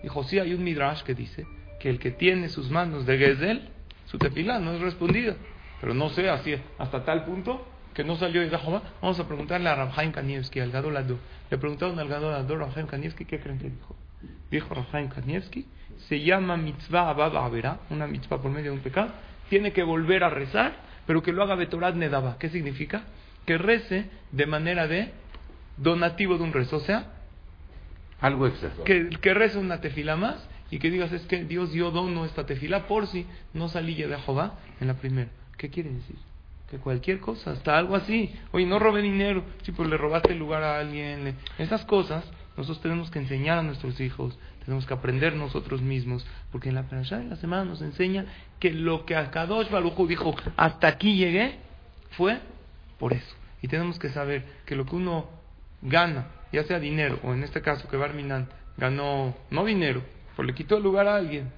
Dijo, 0.01 0.23
sí, 0.23 0.39
hay 0.39 0.53
un 0.53 0.63
midrash 0.63 1.01
que 1.03 1.13
dice 1.13 1.45
que 1.81 1.89
el 1.89 1.99
que 1.99 2.11
tiene 2.11 2.47
sus 2.47 2.69
manos 2.69 3.05
de 3.05 3.17
Gezel, 3.17 3.69
su 4.05 4.17
tefilá 4.17 4.59
no 4.59 4.71
es 4.71 4.79
respondida. 4.79 5.35
Pero 5.81 5.93
no 5.93 6.09
sé, 6.09 6.29
así 6.29 6.55
hasta 6.77 7.03
tal 7.05 7.25
punto 7.25 7.65
que 7.93 8.03
no 8.03 8.15
salió 8.17 8.41
de 8.41 8.49
Jehová. 8.57 8.81
Vamos 9.01 9.19
a 9.19 9.27
preguntarle 9.27 9.69
a 9.69 9.75
Rabhaim 9.75 10.11
Kanievski, 10.11 10.59
al 10.59 10.71
Gadol 10.71 10.97
Ador. 10.97 11.17
Le 11.49 11.57
preguntaron 11.57 11.97
al 11.99 12.07
Gadol 12.07 12.33
Ador, 12.33 12.59
Rabhaim 12.59 12.87
Kanievski, 12.87 13.25
¿qué 13.25 13.39
creen 13.39 13.59
que 13.59 13.69
dijo? 13.69 13.95
Dijo 14.51 14.73
Rabhaim 14.73 15.09
Kanievski, 15.09 15.65
se 16.07 16.21
llama 16.21 16.57
mitzvah 16.57 17.09
abad 17.09 17.35
Averá, 17.37 17.79
una 17.89 18.07
mitzvah 18.07 18.41
por 18.41 18.51
medio 18.51 18.71
de 18.71 18.77
un 18.77 18.83
pecado. 18.83 19.09
Tiene 19.49 19.71
que 19.73 19.83
volver 19.83 20.23
a 20.23 20.29
rezar, 20.29 20.73
pero 21.07 21.23
que 21.23 21.31
lo 21.33 21.43
haga 21.43 21.55
Betorat 21.55 21.95
Nedaba. 21.95 22.37
¿Qué 22.37 22.49
significa? 22.49 23.03
Que 23.45 23.57
rece 23.57 24.09
de 24.31 24.45
manera 24.45 24.87
de 24.87 25.11
donativo 25.77 26.37
de 26.37 26.43
un 26.43 26.53
rezo. 26.53 26.77
O 26.77 26.81
sea, 26.81 27.13
Algo 28.21 28.47
extra. 28.47 28.71
que, 28.85 29.09
que 29.09 29.33
rece 29.33 29.57
una 29.57 29.81
tefila 29.81 30.15
más 30.15 30.47
y 30.69 30.77
que 30.79 30.91
digas 30.91 31.11
es 31.11 31.25
que 31.25 31.43
Dios 31.45 31.71
dio 31.71 31.89
dono 31.89 32.25
esta 32.25 32.45
tefila 32.45 32.85
por 32.87 33.07
si 33.07 33.25
no 33.53 33.69
salí 33.69 33.95
de 33.95 34.17
Jehová 34.19 34.55
en 34.79 34.87
la 34.87 34.93
primera. 34.95 35.29
¿Qué 35.59 35.69
quiere 35.69 35.91
decir? 35.91 36.15
Que 36.69 36.77
cualquier 36.77 37.19
cosa, 37.19 37.51
hasta 37.51 37.77
algo 37.77 37.95
así. 37.95 38.33
Oye, 38.53 38.65
no 38.65 38.79
robé 38.79 39.01
dinero, 39.01 39.43
si 39.63 39.73
pues 39.73 39.89
le 39.89 39.97
robaste 39.97 40.31
el 40.31 40.39
lugar 40.39 40.63
a 40.63 40.79
alguien. 40.79 41.35
Esas 41.57 41.83
cosas 41.83 42.23
nosotros 42.55 42.81
tenemos 42.81 43.11
que 43.11 43.19
enseñar 43.19 43.59
a 43.59 43.61
nuestros 43.61 43.99
hijos, 43.99 44.39
tenemos 44.63 44.85
que 44.85 44.93
aprender 44.93 45.35
nosotros 45.35 45.81
mismos, 45.81 46.25
porque 46.51 46.69
en 46.69 46.75
la 46.75 46.83
parasha 46.83 47.17
de 47.17 47.25
la 47.25 47.35
semana 47.35 47.65
nos 47.65 47.81
enseña 47.81 48.25
que 48.59 48.71
lo 48.71 49.05
que 49.05 49.17
Akadosh 49.17 49.69
Baruj 49.69 49.99
Hu 49.99 50.07
dijo, 50.07 50.33
hasta 50.55 50.87
aquí 50.87 51.17
llegué, 51.17 51.59
fue 52.11 52.39
por 52.97 53.11
eso. 53.11 53.35
Y 53.61 53.67
tenemos 53.67 53.99
que 53.99 54.09
saber 54.09 54.45
que 54.65 54.77
lo 54.77 54.85
que 54.85 54.95
uno 54.95 55.27
gana, 55.81 56.27
ya 56.53 56.63
sea 56.63 56.79
dinero, 56.79 57.19
o 57.23 57.33
en 57.33 57.43
este 57.43 57.61
caso 57.61 57.89
que 57.89 57.97
Barminan 57.97 58.47
ganó 58.77 59.35
no 59.49 59.65
dinero, 59.65 60.03
pues 60.37 60.47
le 60.47 60.53
quitó 60.53 60.77
el 60.77 60.83
lugar 60.83 61.07
a 61.07 61.17
alguien, 61.17 61.51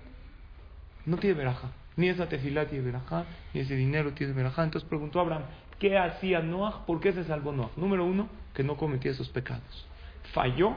no 1.06 1.18
tiene 1.18 1.36
veraja. 1.36 1.72
Ni 1.98 2.08
esa 2.10 2.28
tefilá 2.30 2.68
tiene 2.68 2.86
verajá, 2.86 3.26
ni 3.54 3.62
ese 3.62 3.76
dinero 3.76 4.14
tiene 4.14 4.34
verajá. 4.34 4.64
Entonces 4.64 4.88
preguntó 4.88 5.20
Abraham, 5.20 5.44
¿qué 5.80 5.98
hacía 5.98 6.42
Noah? 6.42 6.86
¿Por 6.86 7.00
qué 7.00 7.14
se 7.14 7.24
salvó 7.26 7.52
Noah? 7.52 7.72
Número 7.76 8.06
uno, 8.06 8.30
que 8.54 8.64
no 8.64 8.78
cometía 8.78 9.12
esos 9.12 9.30
pecados. 9.30 9.88
Falló 10.34 10.76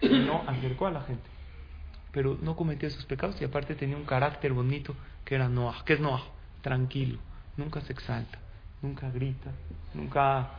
y 0.00 0.08
no 0.20 0.42
acercó 0.46 0.86
a 0.86 0.90
la 0.90 1.02
gente. 1.02 1.28
Pero 2.12 2.38
no 2.40 2.56
cometía 2.56 2.88
esos 2.88 3.04
pecados 3.06 3.40
y 3.40 3.44
aparte 3.44 3.74
tenía 3.74 3.96
un 3.96 4.04
carácter 4.04 4.52
bonito 4.52 4.94
que 5.24 5.34
era 5.34 5.48
Noah. 5.48 5.82
¿Qué 5.84 5.94
es 5.94 6.00
Noah? 6.00 6.22
Tranquilo, 6.62 7.18
nunca 7.56 7.80
se 7.82 7.92
exalta, 7.92 8.38
nunca 8.80 9.10
grita, 9.10 9.50
nunca 9.92 10.50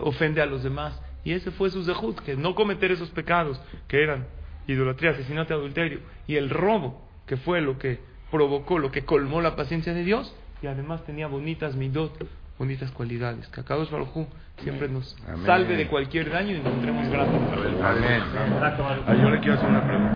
ofende 0.00 0.42
a 0.42 0.46
los 0.46 0.62
demás. 0.62 1.00
Y 1.24 1.32
ese 1.32 1.50
fue 1.50 1.70
su 1.70 1.84
zehut, 1.84 2.20
que 2.20 2.36
no 2.36 2.54
cometer 2.54 2.92
esos 2.92 3.10
pecados, 3.10 3.60
que 3.88 4.02
eran 4.02 4.26
idolatría, 4.66 5.12
asesinato 5.12 5.54
adulterio, 5.54 6.00
y 6.26 6.36
el 6.36 6.50
robo, 6.50 7.02
que 7.26 7.36
fue 7.36 7.60
lo 7.60 7.78
que 7.78 8.00
provocó, 8.30 8.78
lo 8.78 8.90
que 8.90 9.04
colmó 9.04 9.40
la 9.40 9.56
paciencia 9.56 9.94
de 9.94 10.04
Dios, 10.04 10.34
y 10.62 10.66
además 10.66 11.04
tenía 11.04 11.26
bonitas 11.26 11.76
midot, 11.76 12.26
bonitas 12.58 12.90
cualidades. 12.90 13.46
Que 13.48 13.60
Akadosh 13.60 13.90
Baruj 13.90 14.16
Hu 14.16 14.26
siempre 14.62 14.88
nos 14.88 15.16
Amén. 15.26 15.46
salve 15.46 15.76
de 15.76 15.86
cualquier 15.88 16.30
daño 16.30 16.52
y 16.54 16.56
encontremos 16.56 17.08
gracia. 17.08 17.38
Amén. 17.82 18.22
Baruch. 18.58 19.04
Ah, 19.06 19.14
yo 19.14 19.30
le 19.30 19.40
quiero 19.40 19.54
hacer 19.54 19.68
una 19.68 19.84
pregunta. 19.86 20.14